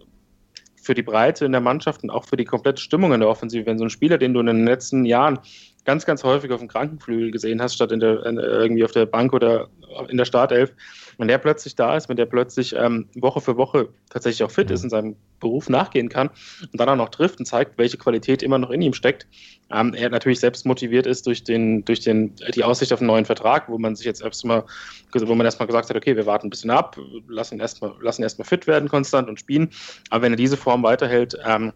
für 0.81 0.95
die 0.95 1.03
Breite 1.03 1.47
in 1.47 1.53
der 1.53 1.63
Mannschaft 1.63 2.03
und 2.03 2.11
auch 2.11 2.25
für 2.27 2.37
die 2.37 2.45
komplette 2.45 2.81
Stimmung 2.81 3.13
in 3.13 3.21
der 3.21 3.29
Offensive, 3.29 3.67
wenn 3.67 3.79
so 3.79 3.85
ein 3.85 3.91
Spieler, 3.91 4.19
den 4.19 4.35
du 4.35 4.41
in 4.41 4.47
den 4.47 4.67
letzten 4.67 5.07
Jahren 5.07 5.39
ganz, 5.85 6.07
ganz 6.07 6.25
häufig 6.25 6.51
auf 6.51 6.61
dem 6.61 6.69
Krankenflügel 6.69 7.31
gesehen 7.31 7.61
hast, 7.61 7.75
statt 7.75 7.93
in 7.93 8.01
der, 8.01 8.25
in, 8.27 8.39
irgendwie 8.39 8.85
auf 8.85 8.93
der 8.93 9.07
Bank 9.07 9.33
oder 9.33 9.69
in 10.09 10.17
der 10.17 10.25
Startelf, 10.25 10.73
wenn 11.19 11.29
der 11.29 11.39
plötzlich 11.39 11.77
da 11.77 11.97
ist, 11.97 12.09
wenn 12.09 12.17
der 12.17 12.27
plötzlich 12.27 12.75
ähm, 12.77 13.09
Woche 13.15 13.41
für 13.41 13.57
Woche 13.57 13.89
tatsächlich 14.11 14.43
auch 14.43 14.51
fit 14.51 14.71
ist, 14.71 14.83
in 14.83 14.91
seinem 14.91 15.17
Beruf 15.41 15.69
nachgehen 15.69 16.09
kann 16.09 16.31
und 16.73 16.81
dann 16.81 16.89
auch 16.89 16.97
noch 16.97 17.11
trifft 17.11 17.39
und 17.39 17.47
zeigt, 17.47 17.79
welche 17.79 17.99
Qualität 17.99 18.43
immer 18.43 18.59
noch 18.59 18.71
in 18.71 18.83
ihm 18.83 18.95
steckt, 18.95 19.27
ähm, 19.71 19.95
er 19.95 20.11
natürlich 20.11 20.41
selbst 20.41 20.67
motiviert 20.67 21.07
ist 21.07 21.27
durch 21.27 21.45
den, 21.45 21.85
durch 21.85 22.01
den, 22.01 22.35
die 22.55 22.65
Aussicht 22.65 22.93
auf 22.93 23.01
einen 23.01 23.09
neuen 23.09 23.25
Vertrag, 23.25 23.69
wo 23.69 23.79
man 23.79 23.95
sich 23.95 24.07
jetzt 24.07 24.23
erstmal, 24.23 24.65
wo 25.13 25.35
man 25.35 25.45
erstmal 25.45 25.67
gesagt 25.67 25.91
hat, 25.91 25.97
okay, 25.97 26.17
wir 26.17 26.27
warten 26.27 26.49
ein 26.49 26.51
bisschen 26.51 26.71
ab, 26.71 26.99
lassen 27.29 27.55
ihn 27.55 27.61
erstmal, 27.61 27.93
lassen 28.01 28.23
erstmal 28.23 28.47
fit 28.47 28.67
werden 28.67 28.89
konstant 28.89 29.29
und 29.29 29.39
spielen. 29.39 29.71
Aber 30.11 30.23
wenn 30.23 30.33
er 30.33 30.37
diese 30.37 30.57
Form 30.57 30.83
weiterhält, 30.83 31.39
ähm, 31.45 31.73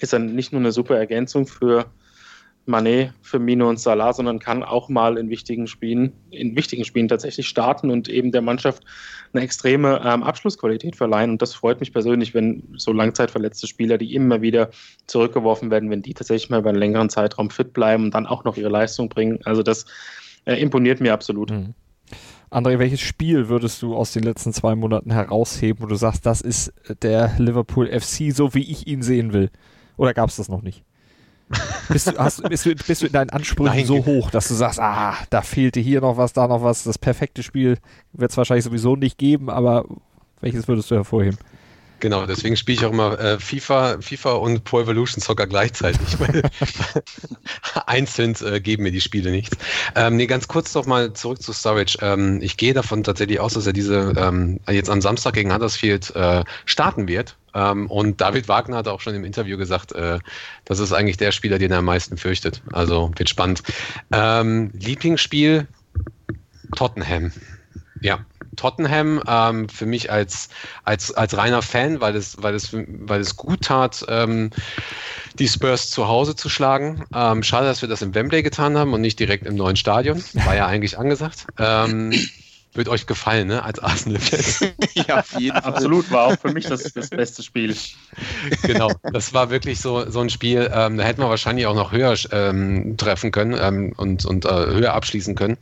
ist 0.00 0.12
er 0.12 0.18
nicht 0.18 0.52
nur 0.52 0.60
eine 0.60 0.72
super 0.72 0.96
Ergänzung 0.96 1.46
für 1.46 1.86
Manet, 2.64 3.12
Firmino 3.22 3.68
und 3.68 3.80
Salah, 3.80 4.12
sondern 4.12 4.38
kann 4.38 4.62
auch 4.62 4.88
mal 4.88 5.18
in 5.18 5.30
wichtigen 5.30 5.66
Spielen, 5.66 6.12
in 6.30 6.54
wichtigen 6.54 6.84
Spielen 6.84 7.08
tatsächlich 7.08 7.48
starten 7.48 7.90
und 7.90 8.08
eben 8.08 8.30
der 8.30 8.42
Mannschaft 8.42 8.84
eine 9.32 9.42
extreme 9.42 10.00
ähm, 10.04 10.22
Abschlussqualität 10.22 10.94
verleihen. 10.94 11.32
Und 11.32 11.42
das 11.42 11.54
freut 11.54 11.80
mich 11.80 11.92
persönlich, 11.92 12.34
wenn 12.34 12.62
so 12.76 12.92
langzeitverletzte 12.92 13.66
Spieler, 13.66 13.98
die 13.98 14.14
immer 14.14 14.42
wieder 14.42 14.70
zurückgeworfen 15.06 15.70
werden, 15.70 15.90
wenn 15.90 16.02
die 16.02 16.14
tatsächlich 16.14 16.50
mal 16.50 16.60
über 16.60 16.70
einen 16.70 16.78
längeren 16.78 17.08
Zeitraum 17.08 17.50
fit 17.50 17.72
bleiben 17.72 18.04
und 18.04 18.14
dann 18.14 18.26
auch 18.26 18.44
noch 18.44 18.56
ihre 18.56 18.70
Leistung 18.70 19.08
bringen. 19.08 19.40
Also 19.44 19.62
das 19.62 19.86
äh, 20.44 20.54
imponiert 20.54 21.00
mir 21.00 21.12
absolut. 21.12 21.50
Mhm. 21.50 21.74
André, 22.50 22.78
welches 22.78 23.00
Spiel 23.00 23.48
würdest 23.48 23.80
du 23.80 23.96
aus 23.96 24.12
den 24.12 24.22
letzten 24.22 24.52
zwei 24.52 24.74
Monaten 24.74 25.10
herausheben, 25.10 25.82
wo 25.82 25.86
du 25.86 25.94
sagst, 25.94 26.26
das 26.26 26.42
ist 26.42 26.72
der 27.00 27.32
Liverpool 27.38 27.88
FC, 27.88 28.30
so 28.32 28.54
wie 28.54 28.70
ich 28.70 28.86
ihn 28.86 29.02
sehen 29.02 29.32
will? 29.32 29.50
Oder 29.96 30.12
gab 30.12 30.28
es 30.28 30.36
das 30.36 30.50
noch 30.50 30.62
nicht? 30.62 30.84
Bist 31.88 32.06
du, 32.06 32.18
hast, 32.18 32.42
bist, 32.48 32.64
du, 32.64 32.74
bist 32.74 33.02
du 33.02 33.06
in 33.06 33.12
deinen 33.12 33.30
Ansprüchen 33.30 33.74
Nein. 33.74 33.86
so 33.86 34.04
hoch, 34.04 34.30
dass 34.30 34.48
du 34.48 34.54
sagst, 34.54 34.80
ah, 34.80 35.16
da 35.30 35.42
fehlte 35.42 35.80
hier 35.80 36.00
noch 36.00 36.16
was, 36.16 36.32
da 36.32 36.48
noch 36.48 36.62
was. 36.62 36.84
Das 36.84 36.98
perfekte 36.98 37.42
Spiel 37.42 37.78
wird 38.12 38.30
es 38.30 38.36
wahrscheinlich 38.36 38.64
sowieso 38.64 38.96
nicht 38.96 39.18
geben, 39.18 39.50
aber 39.50 39.84
welches 40.40 40.68
würdest 40.68 40.90
du 40.90 40.94
hervorheben? 40.94 41.38
Genau, 42.02 42.26
deswegen 42.26 42.56
spiele 42.56 42.78
ich 42.78 42.84
auch 42.84 42.90
immer 42.90 43.16
äh, 43.20 43.38
FIFA, 43.38 43.98
FIFA 44.00 44.32
und 44.32 44.64
Pro 44.64 44.80
Evolution 44.80 45.22
Soccer 45.22 45.46
gleichzeitig, 45.46 46.00
einzeln 47.86 48.34
äh, 48.44 48.60
geben 48.60 48.82
mir 48.82 48.90
die 48.90 49.00
Spiele 49.00 49.30
nichts. 49.30 49.56
Ähm, 49.94 50.16
nee, 50.16 50.26
ganz 50.26 50.48
kurz 50.48 50.74
noch 50.74 50.84
mal 50.84 51.12
zurück 51.12 51.40
zu 51.40 51.52
Storage. 51.52 51.98
Ähm, 52.02 52.40
ich 52.42 52.56
gehe 52.56 52.74
davon 52.74 53.04
tatsächlich 53.04 53.38
aus, 53.38 53.54
dass 53.54 53.68
er 53.68 53.72
diese 53.72 54.14
ähm, 54.16 54.58
jetzt 54.68 54.90
am 54.90 55.00
Samstag 55.00 55.34
gegen 55.34 55.54
Huddersfield 55.54 56.12
äh, 56.16 56.42
starten 56.64 57.06
wird. 57.06 57.36
Ähm, 57.54 57.88
und 57.88 58.20
David 58.20 58.48
Wagner 58.48 58.78
hat 58.78 58.88
auch 58.88 59.00
schon 59.00 59.14
im 59.14 59.24
Interview 59.24 59.56
gesagt, 59.56 59.92
äh, 59.92 60.18
das 60.64 60.80
ist 60.80 60.92
eigentlich 60.92 61.18
der 61.18 61.30
Spieler, 61.30 61.60
den 61.60 61.70
er 61.70 61.78
am 61.78 61.84
meisten 61.84 62.16
fürchtet. 62.16 62.62
Also 62.72 63.12
wird 63.14 63.28
spannend. 63.28 63.62
Ähm, 64.10 64.72
Lieblingsspiel 64.72 65.68
Tottenham. 66.74 67.30
Ja, 68.00 68.26
Tottenham 68.56 69.22
ähm, 69.26 69.68
für 69.68 69.86
mich 69.86 70.10
als, 70.10 70.48
als, 70.84 71.12
als 71.12 71.36
reiner 71.36 71.62
Fan, 71.62 72.00
weil 72.00 72.16
es, 72.16 72.36
weil 72.42 72.54
es, 72.54 72.70
weil 72.72 73.20
es 73.20 73.36
gut 73.36 73.62
tat, 73.62 74.04
ähm, 74.08 74.50
die 75.38 75.48
Spurs 75.48 75.90
zu 75.90 76.08
Hause 76.08 76.36
zu 76.36 76.48
schlagen. 76.48 77.04
Ähm, 77.14 77.42
schade, 77.42 77.66
dass 77.66 77.82
wir 77.82 77.88
das 77.88 78.02
im 78.02 78.14
Wembley 78.14 78.42
getan 78.42 78.76
haben 78.76 78.92
und 78.92 79.00
nicht 79.00 79.18
direkt 79.18 79.46
im 79.46 79.54
neuen 79.54 79.76
Stadion. 79.76 80.22
War 80.44 80.54
ja 80.54 80.66
eigentlich 80.66 80.98
angesagt. 80.98 81.46
Wird 82.74 82.88
euch 82.88 83.06
gefallen, 83.06 83.48
ne? 83.48 83.62
Als 83.62 83.78
Arsenal-Fan. 83.80 84.72
ja, 85.06 85.20
auf 85.20 85.38
jeden 85.38 85.60
Fall. 85.60 85.74
Absolut, 85.74 86.10
war 86.10 86.28
auch 86.28 86.38
für 86.38 86.52
mich 86.52 86.66
das, 86.66 86.82
das 86.84 87.10
beste 87.10 87.42
Spiel. 87.42 87.76
Genau, 88.62 88.90
das 89.12 89.34
war 89.34 89.50
wirklich 89.50 89.80
so, 89.80 90.10
so 90.10 90.20
ein 90.20 90.30
Spiel, 90.30 90.70
ähm, 90.72 90.96
da 90.96 91.04
hätten 91.04 91.20
wir 91.20 91.28
wahrscheinlich 91.28 91.66
auch 91.66 91.74
noch 91.74 91.92
höher 91.92 92.14
ähm, 92.30 92.96
treffen 92.96 93.30
können 93.30 93.58
ähm, 93.60 93.92
und, 93.96 94.24
und 94.24 94.46
äh, 94.46 94.48
höher 94.48 94.94
abschließen 94.94 95.34
können. 95.34 95.58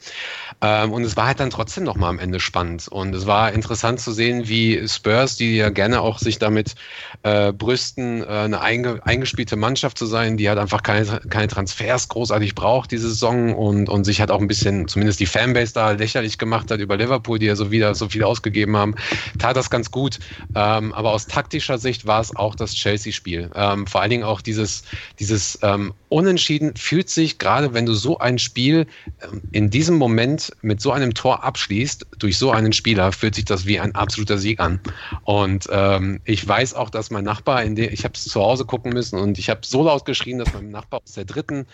Ähm, 0.62 0.92
und 0.92 1.02
es 1.02 1.16
war 1.16 1.26
halt 1.26 1.40
dann 1.40 1.50
trotzdem 1.50 1.82
nochmal 1.82 2.10
am 2.10 2.20
Ende 2.20 2.38
spannend. 2.38 2.86
Und 2.86 3.12
es 3.14 3.26
war 3.26 3.52
interessant 3.52 3.98
zu 3.98 4.12
sehen, 4.12 4.46
wie 4.46 4.86
Spurs, 4.86 5.36
die 5.36 5.56
ja 5.56 5.70
gerne 5.70 6.02
auch 6.02 6.18
sich 6.18 6.38
damit 6.38 6.76
äh, 7.24 7.52
brüsten, 7.52 8.22
äh, 8.22 8.26
eine 8.26 8.60
einge 8.60 9.00
eingespielte 9.04 9.56
Mannschaft 9.56 9.98
zu 9.98 10.06
sein, 10.06 10.36
die 10.36 10.48
halt 10.48 10.58
einfach 10.58 10.84
keine, 10.84 11.20
keine 11.28 11.48
Transfers 11.48 12.08
großartig 12.08 12.54
braucht 12.54 12.92
diese 12.92 13.08
Saison 13.08 13.54
und, 13.54 13.88
und 13.88 14.04
sich 14.04 14.20
halt 14.20 14.30
auch 14.30 14.40
ein 14.40 14.48
bisschen, 14.48 14.86
zumindest 14.86 15.18
die 15.18 15.26
Fanbase 15.26 15.72
da 15.72 15.90
lächerlich 15.90 16.38
gemacht 16.38 16.70
hat 16.70 16.80
über 16.80 16.99
Liverpool, 17.00 17.38
die 17.38 17.46
ja 17.46 17.56
so 17.56 17.70
wieder 17.70 17.94
so 17.94 18.08
viel 18.08 18.22
ausgegeben 18.22 18.76
haben, 18.76 18.94
tat 19.38 19.56
das 19.56 19.70
ganz 19.70 19.90
gut. 19.90 20.18
Ähm, 20.54 20.92
aber 20.92 21.12
aus 21.12 21.26
taktischer 21.26 21.78
Sicht 21.78 22.06
war 22.06 22.20
es 22.20 22.34
auch 22.34 22.54
das 22.54 22.74
Chelsea-Spiel. 22.74 23.50
Ähm, 23.54 23.86
vor 23.86 24.00
allen 24.00 24.10
Dingen 24.10 24.24
auch 24.24 24.40
dieses, 24.40 24.84
dieses 25.18 25.58
ähm, 25.62 25.92
Unentschieden 26.08 26.74
fühlt 26.76 27.08
sich, 27.08 27.38
gerade 27.38 27.72
wenn 27.72 27.86
du 27.86 27.94
so 27.94 28.18
ein 28.18 28.38
Spiel 28.38 28.86
ähm, 29.22 29.42
in 29.52 29.70
diesem 29.70 29.96
Moment 29.96 30.52
mit 30.60 30.80
so 30.80 30.90
einem 30.90 31.14
Tor 31.14 31.44
abschließt, 31.44 32.06
durch 32.18 32.36
so 32.36 32.50
einen 32.50 32.72
Spieler, 32.72 33.12
fühlt 33.12 33.36
sich 33.36 33.44
das 33.44 33.66
wie 33.66 33.78
ein 33.78 33.94
absoluter 33.94 34.38
Sieg 34.38 34.58
an. 34.58 34.80
Und 35.22 35.68
ähm, 35.70 36.20
ich 36.24 36.46
weiß 36.46 36.74
auch, 36.74 36.90
dass 36.90 37.10
mein 37.10 37.24
Nachbar, 37.24 37.62
in 37.62 37.76
der, 37.76 37.92
ich 37.92 38.04
habe 38.04 38.14
es 38.14 38.24
zu 38.24 38.40
Hause 38.40 38.64
gucken 38.64 38.92
müssen 38.92 39.18
und 39.18 39.38
ich 39.38 39.48
habe 39.48 39.60
so 39.62 39.84
laut 39.84 40.04
geschrien, 40.04 40.38
dass 40.38 40.52
mein 40.52 40.70
Nachbar 40.70 41.00
aus 41.04 41.12
der 41.12 41.24
dritten 41.24 41.66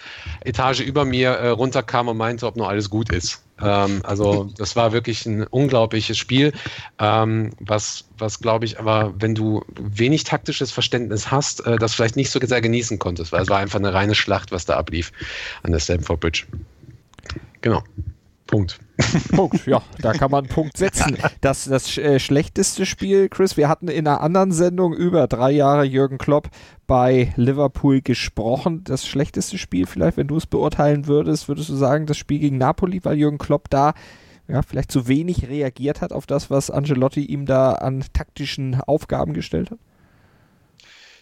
Etage 0.44 0.80
über 0.80 1.04
mir 1.04 1.30
äh, 1.30 1.48
runterkam 1.48 2.08
und 2.08 2.18
meinte, 2.18 2.46
ob 2.46 2.56
noch 2.56 2.68
alles 2.68 2.90
gut 2.90 3.10
ist. 3.10 3.45
Ähm, 3.60 4.00
also 4.04 4.50
das 4.56 4.76
war 4.76 4.92
wirklich 4.92 5.24
ein 5.26 5.46
unglaubliches 5.46 6.18
Spiel, 6.18 6.52
ähm, 6.98 7.50
was, 7.58 8.04
was 8.18 8.40
glaube 8.40 8.64
ich, 8.64 8.78
aber 8.78 9.14
wenn 9.18 9.34
du 9.34 9.64
wenig 9.78 10.24
taktisches 10.24 10.70
Verständnis 10.70 11.30
hast, 11.30 11.66
äh, 11.66 11.76
das 11.76 11.94
vielleicht 11.94 12.16
nicht 12.16 12.30
so 12.30 12.40
sehr 12.40 12.60
genießen 12.60 12.98
konntest, 12.98 13.32
weil 13.32 13.42
es 13.42 13.48
war 13.48 13.58
einfach 13.58 13.78
eine 13.78 13.94
reine 13.94 14.14
Schlacht, 14.14 14.52
was 14.52 14.66
da 14.66 14.76
ablief 14.76 15.12
an 15.62 15.72
der 15.72 15.80
Stamford 15.80 16.20
Bridge. 16.20 16.44
Genau. 17.62 17.82
Punkt. 18.46 18.78
Punkt, 19.35 19.66
ja, 19.66 19.82
da 20.00 20.12
kann 20.12 20.30
man 20.30 20.44
einen 20.44 20.54
Punkt 20.54 20.76
setzen. 20.76 21.18
Das, 21.40 21.64
das 21.64 21.98
äh, 21.98 22.18
schlechteste 22.18 22.87
Spiel, 22.87 23.28
Chris, 23.28 23.56
wir 23.56 23.68
hatten 23.68 23.88
in 23.88 24.06
einer 24.06 24.20
anderen 24.20 24.52
Sendung 24.52 24.94
über 24.94 25.26
drei 25.26 25.50
Jahre 25.50 25.85
Jürgen 25.85 26.18
Klopp 26.18 26.48
bei 26.87 27.32
Liverpool 27.37 28.00
gesprochen. 28.00 28.85
Das 28.85 29.06
schlechteste 29.06 29.59
Spiel, 29.59 29.87
vielleicht, 29.87 30.16
wenn 30.16 30.28
du 30.28 30.37
es 30.37 30.46
beurteilen 30.46 31.06
würdest, 31.06 31.48
würdest 31.48 31.68
du 31.68 31.74
sagen, 31.74 32.06
das 32.06 32.16
Spiel 32.16 32.38
gegen 32.38 32.59
Napoli, 32.59 33.04
weil 33.04 33.18
Jürgen 33.18 33.38
Klopp 33.38 33.68
da 33.68 33.94
ja, 34.48 34.62
vielleicht 34.62 34.92
zu 34.92 35.09
wenig 35.09 35.48
reagiert 35.48 36.00
hat 36.00 36.12
auf 36.12 36.26
das, 36.26 36.50
was 36.50 36.70
Angelotti 36.70 37.24
ihm 37.24 37.46
da 37.46 37.72
an 37.72 38.04
taktischen 38.12 38.80
Aufgaben 38.80 39.35
gestellt 39.35 39.70
hat? 39.70 39.78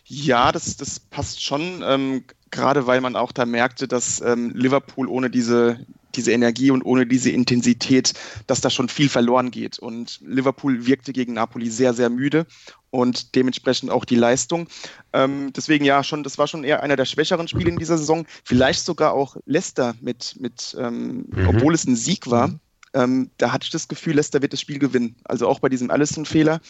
Ja, 0.07 0.53
das, 0.53 0.77
das 0.77 1.01
passt 1.01 1.43
schon, 1.43 1.83
ähm, 1.83 2.25
gerade 2.51 2.87
weil 2.87 3.01
man 3.01 3.17
auch 3.17 3.33
da 3.33 3.47
merkte, 3.47 3.89
dass 3.89 4.21
ähm, 4.21 4.53
Liverpool 4.55 5.09
ohne 5.09 5.31
diese, 5.31 5.79
diese 6.17 6.33
Energie 6.33 6.71
und 6.71 6.83
ohne 6.83 7.07
diese 7.07 7.31
Intensität, 7.31 8.15
dass 8.47 8.61
da 8.61 8.71
schon 8.71 8.89
viel 8.89 9.09
verloren 9.09 9.51
geht. 9.51 9.79
Und 9.79 10.21
Liverpool 10.25 10.87
wirkte 10.87 11.13
gegen 11.13 11.35
Napoli 11.35 11.71
sehr, 11.71 11.95
sehr 11.95 12.11
müde 12.11 12.47
und 12.91 13.35
dementsprechend 13.35 13.91
auch 13.91 14.05
die 14.05 14.17
Leistung. 14.17 14.69
Ähm, 15.13 15.53
deswegen 15.53 15.85
ja, 15.85 16.05
schon, 16.05 16.23
das 16.23 16.39
war 16.39 16.47
schon 16.47 16.65
eher 16.65 16.83
einer 16.83 16.97
der 16.97 17.07
schwächeren 17.07 17.49
Spiele 17.49 17.71
in 17.71 17.79
dieser 17.79 17.99
Saison. 17.99 18.25
Vielleicht 18.45 18.85
sogar 18.85 19.13
auch 19.13 19.37
Leicester 19.47 19.95
mit, 20.01 20.37
mit 20.39 20.77
ähm, 20.79 21.27
mhm. 21.29 21.49
obwohl 21.49 21.75
es 21.75 21.87
ein 21.87 21.97
Sieg 21.97 22.31
war. 22.31 22.51
Ähm, 22.95 23.31
da 23.39 23.53
hatte 23.53 23.65
ich 23.65 23.71
das 23.71 23.89
Gefühl, 23.89 24.15
Leicester 24.15 24.41
wird 24.41 24.53
das 24.53 24.61
Spiel 24.61 24.79
gewinnen. 24.79 25.17
Also 25.25 25.49
auch 25.49 25.59
bei 25.59 25.69
diesem 25.69 25.91
Allison-Fehler. 25.91 26.61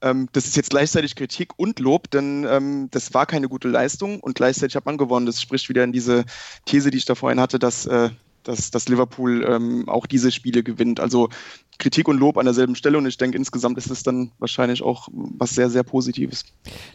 Ähm, 0.00 0.28
das 0.32 0.46
ist 0.46 0.56
jetzt 0.56 0.70
gleichzeitig 0.70 1.14
Kritik 1.14 1.52
und 1.58 1.78
Lob, 1.78 2.10
denn 2.10 2.46
ähm, 2.48 2.88
das 2.90 3.12
war 3.12 3.26
keine 3.26 3.48
gute 3.48 3.68
Leistung 3.68 4.20
und 4.20 4.34
gleichzeitig 4.34 4.76
hat 4.76 4.86
man 4.86 4.96
gewonnen. 4.96 5.26
Das 5.26 5.42
spricht 5.42 5.68
wieder 5.68 5.84
in 5.84 5.92
diese 5.92 6.24
These, 6.64 6.90
die 6.90 6.96
ich 6.96 7.04
da 7.04 7.14
vorhin 7.14 7.38
hatte, 7.38 7.58
dass 7.58 7.84
äh, 7.84 8.08
dass, 8.44 8.70
dass 8.70 8.88
Liverpool 8.88 9.44
ähm, 9.48 9.88
auch 9.88 10.06
diese 10.06 10.30
Spiele 10.30 10.62
gewinnt. 10.62 11.00
Also 11.00 11.28
Kritik 11.78 12.08
und 12.08 12.18
Lob 12.18 12.38
an 12.38 12.44
derselben 12.44 12.76
Stelle 12.76 12.98
und 12.98 13.06
ich 13.06 13.16
denke, 13.16 13.36
insgesamt 13.36 13.78
ist 13.78 13.90
es 13.90 14.02
dann 14.02 14.30
wahrscheinlich 14.38 14.82
auch 14.82 15.08
was 15.12 15.50
sehr, 15.50 15.70
sehr 15.70 15.82
Positives. 15.82 16.44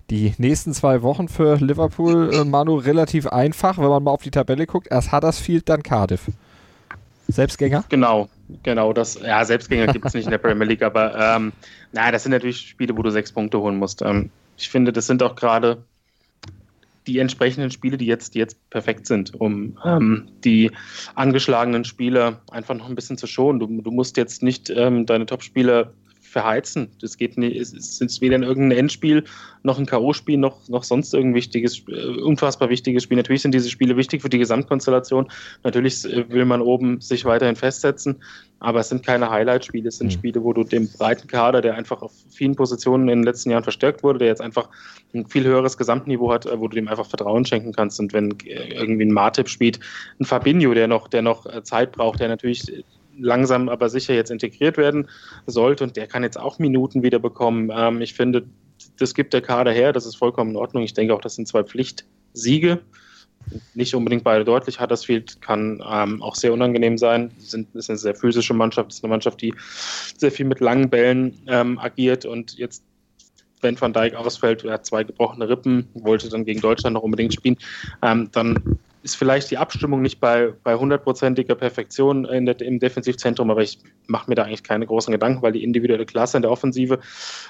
Die 0.09 0.33
nächsten 0.37 0.73
zwei 0.73 1.01
Wochen 1.01 1.27
für 1.27 1.57
Liverpool, 1.57 2.33
äh, 2.33 2.43
Manu, 2.45 2.75
relativ 2.75 3.27
einfach, 3.27 3.77
wenn 3.77 3.89
man 3.89 4.03
mal 4.03 4.11
auf 4.11 4.23
die 4.23 4.31
Tabelle 4.31 4.65
guckt. 4.65 4.87
Erst 4.89 5.11
Huddersfield, 5.11 5.67
dann 5.67 5.83
Cardiff. 5.83 6.27
Selbstgänger? 7.27 7.83
Genau, 7.89 8.27
genau. 8.63 8.93
Das, 8.93 9.19
ja, 9.21 9.43
Selbstgänger 9.45 9.87
gibt 9.93 10.05
es 10.05 10.13
nicht 10.13 10.25
in 10.25 10.31
der 10.31 10.39
Premier 10.39 10.65
League, 10.65 10.81
aber 10.81 11.15
ähm, 11.17 11.53
na, 11.91 12.11
das 12.11 12.23
sind 12.23 12.31
natürlich 12.31 12.59
Spiele, 12.59 12.97
wo 12.97 13.03
du 13.03 13.11
sechs 13.11 13.31
Punkte 13.31 13.59
holen 13.59 13.77
musst. 13.77 14.01
Ähm, 14.01 14.31
ich 14.57 14.69
finde, 14.69 14.91
das 14.91 15.07
sind 15.07 15.21
auch 15.21 15.35
gerade 15.35 15.83
die 17.09 17.17
entsprechenden 17.17 17.71
Spiele, 17.71 17.97
die 17.97 18.05
jetzt, 18.05 18.35
die 18.35 18.39
jetzt 18.39 18.69
perfekt 18.69 19.07
sind, 19.07 19.33
um 19.33 19.79
ähm, 19.83 20.29
die 20.43 20.71
angeschlagenen 21.15 21.83
Spieler 21.83 22.41
einfach 22.51 22.75
noch 22.75 22.87
ein 22.87 22.95
bisschen 22.95 23.17
zu 23.17 23.25
schonen. 23.25 23.59
Du, 23.59 23.81
du 23.81 23.91
musst 23.91 24.15
jetzt 24.15 24.43
nicht 24.43 24.69
ähm, 24.69 25.07
deine 25.07 25.25
Top-Spieler 25.25 25.91
verheizen. 26.29 26.89
Das 27.01 27.17
geht 27.17 27.37
nicht, 27.37 27.55
es 27.55 27.73
ist 27.73 28.21
weder 28.21 28.35
in 28.35 28.43
irgendein 28.43 28.79
Endspiel 28.79 29.23
noch 29.63 29.77
ein 29.77 29.85
K.O.-Spiel 29.85 30.37
noch, 30.37 30.67
noch 30.69 30.83
sonst 30.83 31.13
irgendein 31.13 31.35
wichtiges, 31.35 31.83
äh, 31.89 32.21
unfassbar 32.21 32.69
wichtiges 32.69 33.03
Spiel. 33.03 33.17
Natürlich 33.17 33.41
sind 33.41 33.53
diese 33.53 33.69
Spiele 33.69 33.97
wichtig 33.97 34.21
für 34.21 34.29
die 34.29 34.37
Gesamtkonstellation. 34.37 35.29
Natürlich 35.63 36.05
äh, 36.05 36.29
will 36.29 36.45
man 36.45 36.61
oben 36.61 37.01
sich 37.01 37.25
weiterhin 37.25 37.55
festsetzen, 37.55 38.21
aber 38.59 38.79
es 38.79 38.89
sind 38.89 39.05
keine 39.05 39.29
Highlight-Spiele. 39.29 39.89
Es 39.89 39.97
sind 39.97 40.07
mhm. 40.07 40.11
Spiele, 40.11 40.43
wo 40.43 40.53
du 40.53 40.63
dem 40.63 40.89
breiten 40.89 41.27
Kader, 41.27 41.61
der 41.61 41.75
einfach 41.75 42.01
auf 42.01 42.13
vielen 42.29 42.55
Positionen 42.55 43.09
in 43.09 43.19
den 43.19 43.23
letzten 43.23 43.49
Jahren 43.49 43.63
verstärkt 43.63 44.03
wurde, 44.03 44.19
der 44.19 44.27
jetzt 44.27 44.41
einfach 44.41 44.69
ein 45.13 45.25
viel 45.27 45.43
höheres 45.43 45.77
Gesamtniveau 45.77 46.31
hat, 46.31 46.45
äh, 46.45 46.59
wo 46.59 46.67
du 46.67 46.75
dem 46.75 46.87
einfach 46.87 47.07
Vertrauen 47.07 47.45
schenken 47.45 47.73
kannst. 47.73 47.99
Und 47.99 48.13
wenn 48.13 48.35
irgendwie 48.45 49.05
ein 49.05 49.11
Martip 49.11 49.49
spielt, 49.49 49.79
ein 50.19 50.25
Fabinho, 50.25 50.73
der 50.73 50.87
noch, 50.87 51.07
der 51.07 51.21
noch 51.21 51.63
Zeit 51.63 51.91
braucht, 51.91 52.19
der 52.19 52.29
natürlich 52.29 52.65
langsam 53.19 53.69
aber 53.69 53.89
sicher 53.89 54.13
jetzt 54.13 54.31
integriert 54.31 54.77
werden 54.77 55.07
sollte 55.45 55.83
und 55.83 55.95
der 55.95 56.07
kann 56.07 56.23
jetzt 56.23 56.39
auch 56.39 56.59
Minuten 56.59 57.03
wieder 57.03 57.19
bekommen. 57.19 57.71
Ähm, 57.73 58.01
ich 58.01 58.13
finde, 58.13 58.45
das 58.97 59.13
gibt 59.13 59.33
der 59.33 59.41
Kader 59.41 59.71
her, 59.71 59.93
das 59.93 60.05
ist 60.05 60.15
vollkommen 60.15 60.51
in 60.51 60.57
Ordnung. 60.57 60.83
Ich 60.83 60.93
denke 60.93 61.13
auch, 61.13 61.21
das 61.21 61.35
sind 61.35 61.47
zwei 61.47 61.63
Pflichtsiege. 61.63 62.79
Nicht 63.73 63.95
unbedingt 63.95 64.23
beide 64.23 64.43
deutlich. 64.43 64.79
Huddersfield 64.79 65.41
kann 65.41 65.83
ähm, 65.89 66.21
auch 66.21 66.35
sehr 66.35 66.53
unangenehm 66.53 66.97
sein. 66.97 67.31
Sind, 67.39 67.73
ist 67.73 67.89
eine 67.89 67.97
sehr 67.97 68.13
physische 68.13 68.53
Mannschaft, 68.53 68.91
ist 68.91 69.03
eine 69.03 69.09
Mannschaft, 69.09 69.41
die 69.41 69.53
sehr 70.17 70.31
viel 70.31 70.45
mit 70.45 70.59
langen 70.59 70.89
Bällen 70.89 71.39
ähm, 71.47 71.79
agiert 71.79 72.25
und 72.25 72.57
jetzt 72.57 72.83
wenn 73.61 73.79
Van 73.79 73.93
Dijk 73.93 74.15
ausfällt, 74.15 74.63
er 74.63 74.73
hat 74.73 74.85
zwei 74.85 75.03
gebrochene 75.03 75.49
Rippen, 75.49 75.87
wollte 75.93 76.29
dann 76.29 76.45
gegen 76.45 76.61
Deutschland 76.61 76.93
noch 76.93 77.03
unbedingt 77.03 77.33
spielen, 77.33 77.57
ähm, 78.01 78.29
dann 78.31 78.79
ist 79.01 79.15
vielleicht 79.15 79.49
die 79.51 79.57
Abstimmung 79.57 80.01
nicht 80.01 80.19
bei, 80.19 80.53
bei 80.63 80.75
hundertprozentiger 80.75 81.55
Perfektion 81.55 82.23
der, 82.23 82.59
im 82.61 82.79
Defensivzentrum, 82.79 83.49
aber 83.49 83.61
ich 83.61 83.79
mache 84.07 84.29
mir 84.29 84.35
da 84.35 84.43
eigentlich 84.43 84.63
keine 84.63 84.85
großen 84.85 85.11
Gedanken, 85.11 85.41
weil 85.41 85.53
die 85.53 85.63
individuelle 85.63 86.05
Klasse 86.05 86.37
in 86.37 86.41
der 86.41 86.51
Offensive 86.51 86.99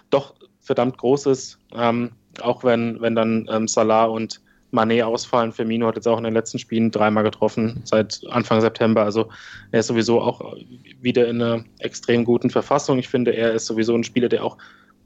doch 0.09 0.35
verdammt 0.61 0.97
groß 0.97 1.25
ist. 1.27 1.57
Ähm, 1.73 2.11
auch 2.41 2.63
wenn, 2.63 3.01
wenn 3.01 3.15
dann 3.15 3.47
ähm, 3.51 3.67
Salah 3.67 4.05
und 4.05 4.41
Manet 4.71 5.03
ausfallen. 5.03 5.51
Firmino 5.51 5.87
hat 5.87 5.95
jetzt 5.95 6.07
auch 6.07 6.17
in 6.17 6.23
den 6.23 6.33
letzten 6.33 6.59
Spielen 6.59 6.91
dreimal 6.91 7.23
getroffen 7.23 7.81
seit 7.85 8.21
Anfang 8.29 8.61
September. 8.61 9.03
Also 9.03 9.29
er 9.71 9.79
ist 9.79 9.87
sowieso 9.87 10.21
auch 10.21 10.55
wieder 11.01 11.27
in 11.27 11.41
einer 11.41 11.63
extrem 11.79 12.23
guten 12.23 12.49
Verfassung. 12.49 12.99
Ich 12.99 13.09
finde, 13.09 13.31
er 13.35 13.53
ist 13.53 13.65
sowieso 13.65 13.95
ein 13.95 14.03
Spieler, 14.03 14.29
der 14.29 14.43
auch 14.43 14.57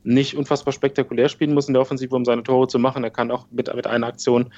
nicht 0.03 0.35
unfassbar 0.35 0.73
spektakulär 0.73 1.29
spielen 1.29 1.53
muss 1.53 1.67
in 1.67 1.73
der 1.73 1.81
Offensive, 1.81 2.15
um 2.15 2.25
seine 2.25 2.43
Tore 2.43 2.67
zu 2.67 2.79
machen. 2.79 3.03
Er 3.03 3.09
kann 3.09 3.31
auch 3.31 3.47
mit, 3.51 3.73
mit 3.73 3.87
einer 3.87 4.07
Aktion 4.07 4.51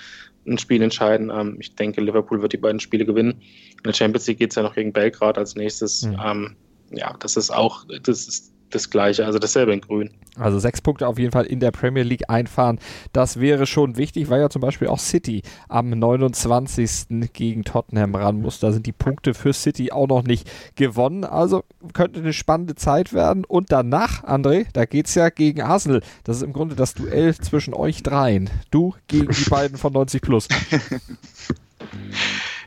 ein 0.47 0.57
Spiel 0.57 0.81
entscheiden. 0.81 1.31
Ähm, 1.33 1.57
ich 1.59 1.75
denke, 1.75 2.01
Liverpool 2.01 2.41
wird 2.41 2.53
die 2.53 2.57
beiden 2.57 2.79
Spiele 2.79 3.05
gewinnen. 3.05 3.41
In 3.77 3.83
der 3.83 3.93
Champions 3.93 4.27
League 4.27 4.39
geht 4.39 4.51
es 4.51 4.55
ja 4.55 4.63
noch 4.63 4.75
gegen 4.75 4.91
Belgrad 4.91 5.37
als 5.37 5.55
nächstes. 5.55 6.03
Mhm. 6.03 6.17
Ähm, 6.23 6.55
ja, 6.91 7.15
das 7.19 7.37
ist 7.37 7.51
auch, 7.51 7.85
das 8.03 8.27
ist 8.27 8.54
das 8.75 8.89
Gleiche, 8.89 9.25
also 9.25 9.39
dasselbe 9.39 9.73
in 9.73 9.81
Grün. 9.81 10.11
Also 10.37 10.59
sechs 10.59 10.81
Punkte 10.81 11.07
auf 11.07 11.17
jeden 11.17 11.31
Fall 11.31 11.45
in 11.45 11.59
der 11.59 11.71
Premier 11.71 12.03
League 12.03 12.29
einfahren. 12.29 12.79
Das 13.13 13.39
wäre 13.39 13.65
schon 13.65 13.97
wichtig, 13.97 14.29
weil 14.29 14.41
ja 14.41 14.49
zum 14.49 14.61
Beispiel 14.61 14.89
auch 14.89 14.99
City 14.99 15.41
am 15.69 15.89
29. 15.89 17.31
gegen 17.33 17.63
Tottenham 17.63 18.15
ran 18.15 18.41
muss. 18.41 18.59
Da 18.59 18.71
sind 18.71 18.85
die 18.85 18.91
Punkte 18.91 19.33
für 19.33 19.53
City 19.53 19.91
auch 19.91 20.07
noch 20.07 20.23
nicht 20.23 20.49
gewonnen. 20.75 21.23
Also 21.23 21.63
könnte 21.93 22.19
eine 22.19 22.33
spannende 22.33 22.75
Zeit 22.75 23.13
werden. 23.13 23.45
Und 23.45 23.71
danach, 23.71 24.23
André, 24.25 24.65
da 24.73 24.85
geht 24.85 25.07
es 25.07 25.15
ja 25.15 25.29
gegen 25.29 25.61
Arsenal. 25.61 26.01
Das 26.25 26.37
ist 26.37 26.43
im 26.43 26.53
Grunde 26.53 26.75
das 26.75 26.93
Duell 26.93 27.33
zwischen 27.35 27.73
euch 27.73 28.03
dreien. 28.03 28.49
Du 28.71 28.93
gegen 29.07 29.31
die 29.31 29.45
beiden 29.49 29.77
von 29.77 29.93
90 29.93 30.21
Plus. 30.21 30.47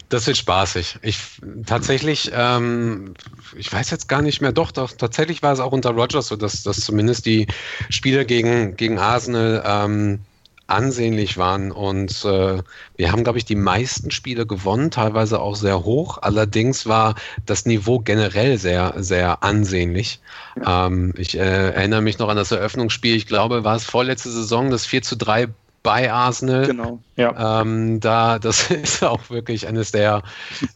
Das 0.09 0.27
wird 0.27 0.39
spaßig. 0.39 0.99
Ich 1.03 1.19
tatsächlich, 1.67 2.31
ähm, 2.33 3.15
ich 3.57 3.71
weiß 3.71 3.91
jetzt 3.91 4.09
gar 4.09 4.23
nicht 4.23 4.41
mehr, 4.41 4.53
doch, 4.53 4.73
doch, 4.73 4.91
tatsächlich 4.93 5.43
war 5.43 5.53
es 5.53 5.61
auch 5.61 5.73
unter 5.73 5.91
Rogers 5.91 6.29
so, 6.29 6.37
dass, 6.37 6.63
dass 6.63 6.81
zumindest 6.81 7.27
die 7.27 7.47
Spiele 7.91 8.25
gegen, 8.25 8.77
gegen 8.77 8.99
Arsenal 8.99 9.63
ähm, 9.67 10.21
ansehnlich 10.67 11.37
waren. 11.37 11.73
Und 11.73 12.25
äh, 12.25 12.63
wir 12.97 13.13
haben, 13.13 13.25
glaube 13.25 13.39
ich, 13.39 13.45
die 13.45 13.55
meisten 13.55 14.11
Spiele 14.11 14.47
gewonnen, 14.47 14.91
teilweise 14.91 15.41
auch 15.41 15.57
sehr 15.57 15.85
hoch. 15.85 16.19
Allerdings 16.23 16.87
war 16.87 17.15
das 17.45 17.67
Niveau 17.67 17.99
generell 17.99 18.59
sehr, 18.59 18.95
sehr 18.99 19.43
ansehnlich. 19.43 20.21
Ähm, 20.65 21.13
ich 21.17 21.37
äh, 21.37 21.71
erinnere 21.71 22.03
mich 22.03 22.19
noch 22.19 22.29
an 22.29 22.37
das 22.37 22.53
Eröffnungsspiel, 22.53 23.17
ich 23.17 23.27
glaube, 23.27 23.65
war 23.65 23.77
es 23.77 23.85
vorletzte 23.85 24.31
Saison, 24.31 24.71
das 24.71 24.87
4 24.87 25.03
zu 25.03 25.17
3 25.17 25.49
bei 25.83 26.13
Arsenal. 26.13 26.67
Genau. 26.67 27.01
Ja. 27.17 27.61
Ähm, 27.61 28.01
da, 28.01 28.39
das 28.39 28.71
ist 28.71 29.03
auch 29.03 29.31
wirklich 29.31 29.67
eines 29.67 29.93
der, 29.93 30.23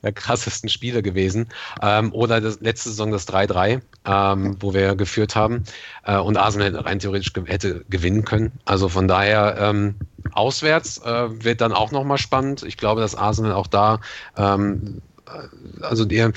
der 0.03 0.12
krassesten 0.12 0.69
Spiele 0.69 1.03
gewesen. 1.03 1.49
Ähm, 1.81 2.12
oder 2.12 2.41
das, 2.41 2.61
letzte 2.61 2.91
Saison 2.91 3.11
das 3.11 3.29
3-3, 3.29 3.81
ähm, 4.07 4.57
wo 4.61 4.75
wir 4.75 4.95
geführt 4.95 5.37
haben. 5.37 5.65
Äh, 6.05 6.19
und 6.19 6.37
Arsenal 6.37 6.77
rein 6.77 6.99
theoretisch 6.99 7.33
ge 7.33 7.45
hätte 7.47 7.85
gewinnen 7.91 8.25
können. 8.25 8.53
Also 8.65 8.88
von 8.88 9.09
daher 9.09 9.57
ähm, 9.59 9.97
auswärts 10.33 10.99
äh, 10.99 11.45
wird 11.45 11.61
dann 11.61 11.73
auch 11.73 11.91
nochmal 11.91 12.19
spannend. 12.19 12.62
Ich 12.62 12.77
glaube, 12.77 13.01
dass 13.01 13.15
Arsenal 13.15 13.53
auch 13.53 13.67
da 13.67 14.01
ähm, 14.37 15.03
äh, 15.27 15.85
also 15.85 16.05
die, 16.05 16.29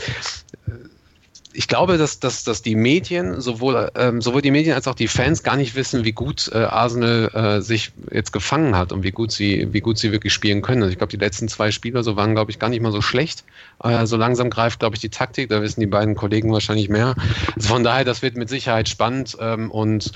ich 1.56 1.68
glaube, 1.68 1.98
dass, 1.98 2.20
dass, 2.20 2.44
dass 2.44 2.62
die 2.62 2.76
Medien, 2.76 3.40
sowohl, 3.40 3.90
ähm, 3.96 4.22
sowohl 4.22 4.42
die 4.42 4.52
Medien 4.52 4.76
als 4.76 4.88
auch 4.88 4.96
die 4.96 5.08
Fans 5.08 5.42
gar 5.44 5.56
nicht 5.56 5.76
wissen, 5.76 6.04
wie 6.04 6.12
gut 6.12 6.52
äh, 6.54 6.58
Arsenal 6.58 7.30
äh, 7.34 7.62
sich 7.62 7.92
jetzt 8.12 8.34
gefangen 8.34 8.76
hat 8.76 8.92
und 8.92 9.04
wie 9.04 9.12
gut 9.12 9.32
sie, 9.32 9.68
wie 9.72 9.80
gut 9.80 9.98
sie 9.98 10.12
wirklich 10.12 10.34
spielen 10.34 10.62
können. 10.62 10.84
Also 10.84 10.92
ich 10.92 10.98
glaube, 10.98 11.12
die 11.12 11.18
letzten 11.18 11.48
zwei 11.48 11.72
Spieler 11.72 12.04
so 12.04 12.16
waren, 12.16 12.36
glaube 12.36 12.52
ich, 12.52 12.60
gar 12.60 12.70
nicht 12.70 12.82
mal 12.82 12.92
so 12.92 13.02
schlecht. 13.02 13.44
Äh, 13.84 14.06
so 14.06 14.18
langsam 14.18 14.50
greift, 14.50 14.80
glaube 14.80 14.96
ich, 14.96 15.02
die 15.02 15.10
Taktik, 15.10 15.50
da 15.50 15.62
wissen 15.62 15.80
die 15.80 15.88
beiden 15.88 16.16
Kollegen 16.16 16.52
wahrscheinlich 16.52 16.90
mehr. 16.90 17.16
Also 17.56 17.70
von 17.70 17.84
daher, 17.84 18.04
das 18.04 18.22
wird 18.22 18.36
mit 18.36 18.50
Sicherheit 18.50 18.90
spannend 18.90 19.38
ähm, 19.40 19.72
und, 19.72 20.12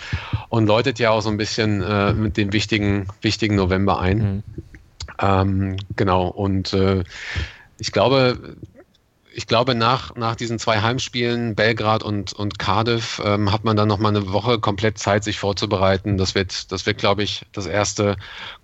und 0.49 0.67
läutet 0.67 0.99
ja 0.99 1.11
auch 1.11 1.21
so 1.21 1.29
ein 1.29 1.37
bisschen 1.37 1.81
äh, 1.81 2.13
mit 2.13 2.37
dem 2.37 2.53
wichtigen, 2.53 3.07
wichtigen 3.21 3.55
November 3.55 3.99
ein. 3.99 4.17
Mhm. 4.17 4.43
Ähm, 5.21 5.77
genau, 5.95 6.27
und 6.27 6.73
äh, 6.73 7.03
ich 7.77 7.91
glaube, 7.91 8.55
ich 9.39 9.47
glaube, 9.47 9.73
nach, 9.73 10.15
nach 10.15 10.35
diesen 10.35 10.59
zwei 10.59 10.81
Heimspielen, 10.81 11.55
Belgrad 11.55 12.03
und, 12.03 12.33
und 12.33 12.59
Cardiff, 12.59 13.21
ähm, 13.23 13.53
hat 13.53 13.63
man 13.63 13.77
dann 13.77 13.87
nochmal 13.87 14.13
eine 14.13 14.33
Woche 14.33 14.59
komplett 14.59 14.97
Zeit, 14.97 15.23
sich 15.23 15.39
vorzubereiten. 15.39 16.17
Das 16.17 16.35
wird, 16.35 16.73
das 16.73 16.85
wird, 16.85 16.97
glaube 16.97 17.23
ich, 17.23 17.45
das 17.53 17.65
erste 17.65 18.17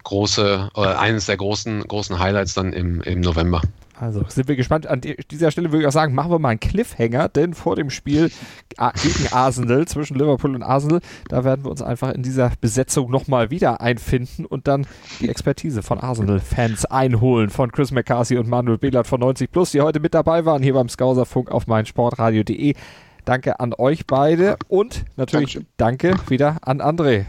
große, 0.03 0.71
oder 0.73 0.99
eines 0.99 1.27
der 1.27 1.37
großen, 1.37 1.87
großen 1.87 2.19
Highlights 2.19 2.55
dann 2.55 2.73
im, 2.73 3.01
im 3.03 3.21
November. 3.21 3.61
Also 3.97 4.25
sind 4.27 4.47
wir 4.47 4.55
gespannt. 4.55 4.87
An 4.87 5.01
dieser 5.31 5.51
Stelle 5.51 5.71
würde 5.71 5.83
ich 5.83 5.87
auch 5.87 5.93
sagen, 5.93 6.13
machen 6.13 6.31
wir 6.31 6.39
mal 6.39 6.49
einen 6.49 6.59
Cliffhanger, 6.59 7.29
denn 7.29 7.53
vor 7.53 7.75
dem 7.75 7.89
Spiel 7.89 8.29
gegen 8.77 9.33
Arsenal, 9.33 9.87
zwischen 9.87 10.17
Liverpool 10.17 10.55
und 10.55 10.63
Arsenal, 10.63 10.99
da 11.29 11.43
werden 11.43 11.63
wir 11.63 11.71
uns 11.71 11.81
einfach 11.81 12.13
in 12.13 12.23
dieser 12.23 12.51
Besetzung 12.59 13.09
nochmal 13.09 13.51
wieder 13.51 13.81
einfinden 13.81 14.45
und 14.45 14.67
dann 14.67 14.85
die 15.21 15.29
Expertise 15.29 15.81
von 15.81 15.99
Arsenal-Fans 15.99 16.85
einholen, 16.85 17.49
von 17.49 17.71
Chris 17.71 17.91
McCarthy 17.91 18.37
und 18.37 18.49
Manuel 18.49 18.77
Behlert 18.77 19.07
von 19.07 19.21
90 19.21 19.51
Plus, 19.51 19.71
die 19.71 19.81
heute 19.81 19.99
mit 19.99 20.13
dabei 20.13 20.45
waren, 20.45 20.61
hier 20.61 20.73
beim 20.73 20.89
Skauserfunk 20.89 21.49
auf 21.51 21.67
meinsportradio.de. 21.67 22.75
Danke 23.23 23.59
an 23.59 23.73
euch 23.77 24.05
beide 24.05 24.57
und 24.67 25.05
natürlich 25.15 25.53
Dankeschön. 25.77 26.15
danke 26.17 26.29
wieder 26.29 26.57
an 26.61 26.79
André 26.79 27.25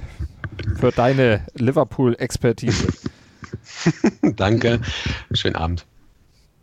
für 0.78 0.90
deine 0.90 1.42
Liverpool-Expertise. 1.54 2.88
danke. 4.22 4.80
Schönen 5.32 5.56
Abend. 5.56 5.86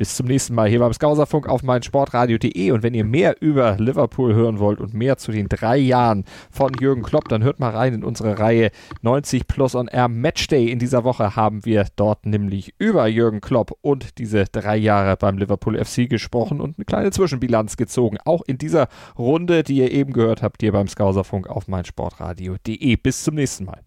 Bis 0.03 0.17
zum 0.17 0.27
nächsten 0.27 0.53
Mal 0.53 0.67
hier 0.67 0.79
beim 0.79 0.91
Skauserfunk 0.91 1.47
auf 1.47 1.63
meinsportradio.de. 1.63 2.71
Und 2.71 2.83
wenn 2.83 2.93
ihr 2.93 3.05
mehr 3.05 3.41
über 3.41 3.77
Liverpool 3.77 4.35
hören 4.35 4.59
wollt 4.59 4.81
und 4.81 4.93
mehr 4.93 5.15
zu 5.15 5.31
den 5.31 5.47
drei 5.47 5.77
Jahren 5.77 6.25
von 6.51 6.73
Jürgen 6.77 7.03
Klopp, 7.03 7.29
dann 7.29 7.41
hört 7.41 7.61
mal 7.61 7.69
rein 7.69 7.93
in 7.93 8.03
unsere 8.03 8.37
Reihe 8.37 8.71
90 9.01 9.47
Plus 9.47 9.75
on 9.75 9.87
Air 9.87 10.09
Matchday. 10.09 10.69
In 10.69 10.77
dieser 10.77 11.05
Woche 11.05 11.37
haben 11.37 11.63
wir 11.63 11.87
dort 11.95 12.25
nämlich 12.25 12.73
über 12.79 13.07
Jürgen 13.07 13.39
Klopp 13.39 13.77
und 13.79 14.17
diese 14.17 14.43
drei 14.43 14.75
Jahre 14.75 15.15
beim 15.15 15.37
Liverpool 15.37 15.81
FC 15.81 16.09
gesprochen 16.09 16.59
und 16.59 16.77
eine 16.77 16.83
kleine 16.83 17.11
Zwischenbilanz 17.11 17.77
gezogen. 17.77 18.17
Auch 18.25 18.41
in 18.45 18.57
dieser 18.57 18.89
Runde, 19.17 19.63
die 19.63 19.77
ihr 19.77 19.89
eben 19.89 20.11
gehört 20.11 20.41
habt, 20.43 20.63
hier 20.63 20.73
beim 20.73 20.89
Skauserfunk 20.89 21.47
auf 21.47 21.69
meinsportradio.de. 21.69 22.97
Bis 22.97 23.23
zum 23.23 23.35
nächsten 23.35 23.63
Mal. 23.63 23.79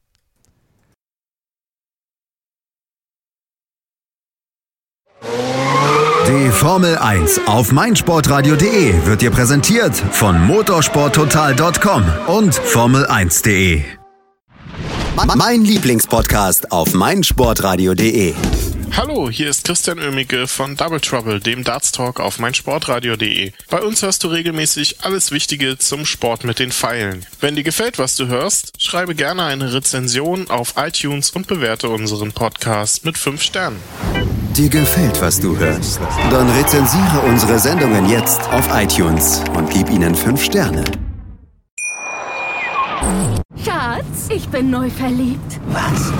Formel 6.27 6.99
1 6.99 7.43
auf 7.47 7.71
meinsportradio.de 7.71 9.07
wird 9.07 9.23
dir 9.23 9.31
präsentiert 9.31 9.95
von 9.95 10.45
motorsporttotal.com 10.45 12.05
und 12.27 12.53
Formel1.de. 12.53 13.85
Mein 15.37 15.63
Lieblingspodcast 15.63 16.73
auf 16.73 16.95
meinsportradio.de. 16.95 18.35
Hallo, 18.97 19.31
hier 19.31 19.51
ist 19.51 19.65
Christian 19.67 20.01
Oemicke 20.01 20.49
von 20.49 20.75
Double 20.75 21.01
Trouble, 21.01 21.39
dem 21.39 21.63
Darts 21.63 21.93
Talk 21.93 22.19
auf 22.19 22.41
meinsportradio.de. 22.41 23.53
Bei 23.71 23.83
uns 23.83 24.03
hörst 24.03 24.25
du 24.25 24.29
regelmäßig 24.29 25.03
alles 25.03 25.31
Wichtige 25.31 25.79
zum 25.79 26.07
Sport 26.07 26.43
mit 26.43 26.59
den 26.59 26.73
Pfeilen. 26.73 27.25
Wenn 27.41 27.55
dir 27.55 27.63
gefällt, 27.63 28.01
was 28.01 28.17
du 28.17 28.27
hörst, 28.27 28.83
schreibe 28.83 29.15
gerne 29.15 29.45
eine 29.45 29.73
Rezension 29.73 30.51
auf 30.51 30.75
iTunes 30.77 31.31
und 31.31 31.47
bewerte 31.47 31.89
unseren 31.89 32.33
Podcast 32.33 33.05
mit 33.05 33.17
5 33.17 33.41
Sternen. 33.41 33.81
Dir 34.57 34.71
gefällt, 34.71 35.21
was 35.21 35.39
du 35.39 35.55
hörst? 35.59 36.01
Dann 36.31 36.49
rezensiere 36.49 37.21
unsere 37.29 37.59
Sendungen 37.59 38.09
jetzt 38.09 38.41
auf 38.49 38.67
iTunes 38.75 39.45
und 39.55 39.69
gib 39.69 39.91
ihnen 39.91 40.15
5 40.15 40.43
Sterne. 40.43 40.83
Schatz, 43.63 44.31
ich 44.31 44.49
bin 44.49 44.71
neu 44.71 44.89
verliebt. 44.89 45.61
Was? 45.67 46.11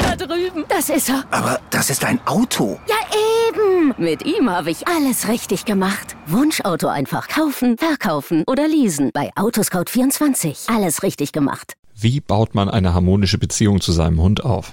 Da 0.00 0.16
drüben. 0.16 0.64
Das 0.68 0.90
ist 0.90 1.10
er. 1.10 1.22
Aber 1.30 1.60
das 1.70 1.88
ist 1.90 2.04
ein 2.04 2.18
Auto. 2.26 2.80
Ja, 2.88 2.96
eben. 3.48 3.94
Mit 3.98 4.26
ihm 4.26 4.50
habe 4.50 4.72
ich 4.72 4.88
alles 4.88 5.28
richtig 5.28 5.64
gemacht. 5.64 6.16
Wunschauto 6.26 6.88
einfach 6.88 7.28
kaufen, 7.28 7.78
verkaufen 7.78 8.42
oder 8.48 8.66
leasen. 8.66 9.10
Bei 9.14 9.30
Autoscout24. 9.36 10.74
Alles 10.74 11.04
richtig 11.04 11.30
gemacht. 11.30 11.74
Wie 11.94 12.18
baut 12.18 12.56
man 12.56 12.68
eine 12.68 12.94
harmonische 12.94 13.38
Beziehung 13.38 13.80
zu 13.80 13.92
seinem 13.92 14.20
Hund 14.20 14.44
auf? 14.44 14.72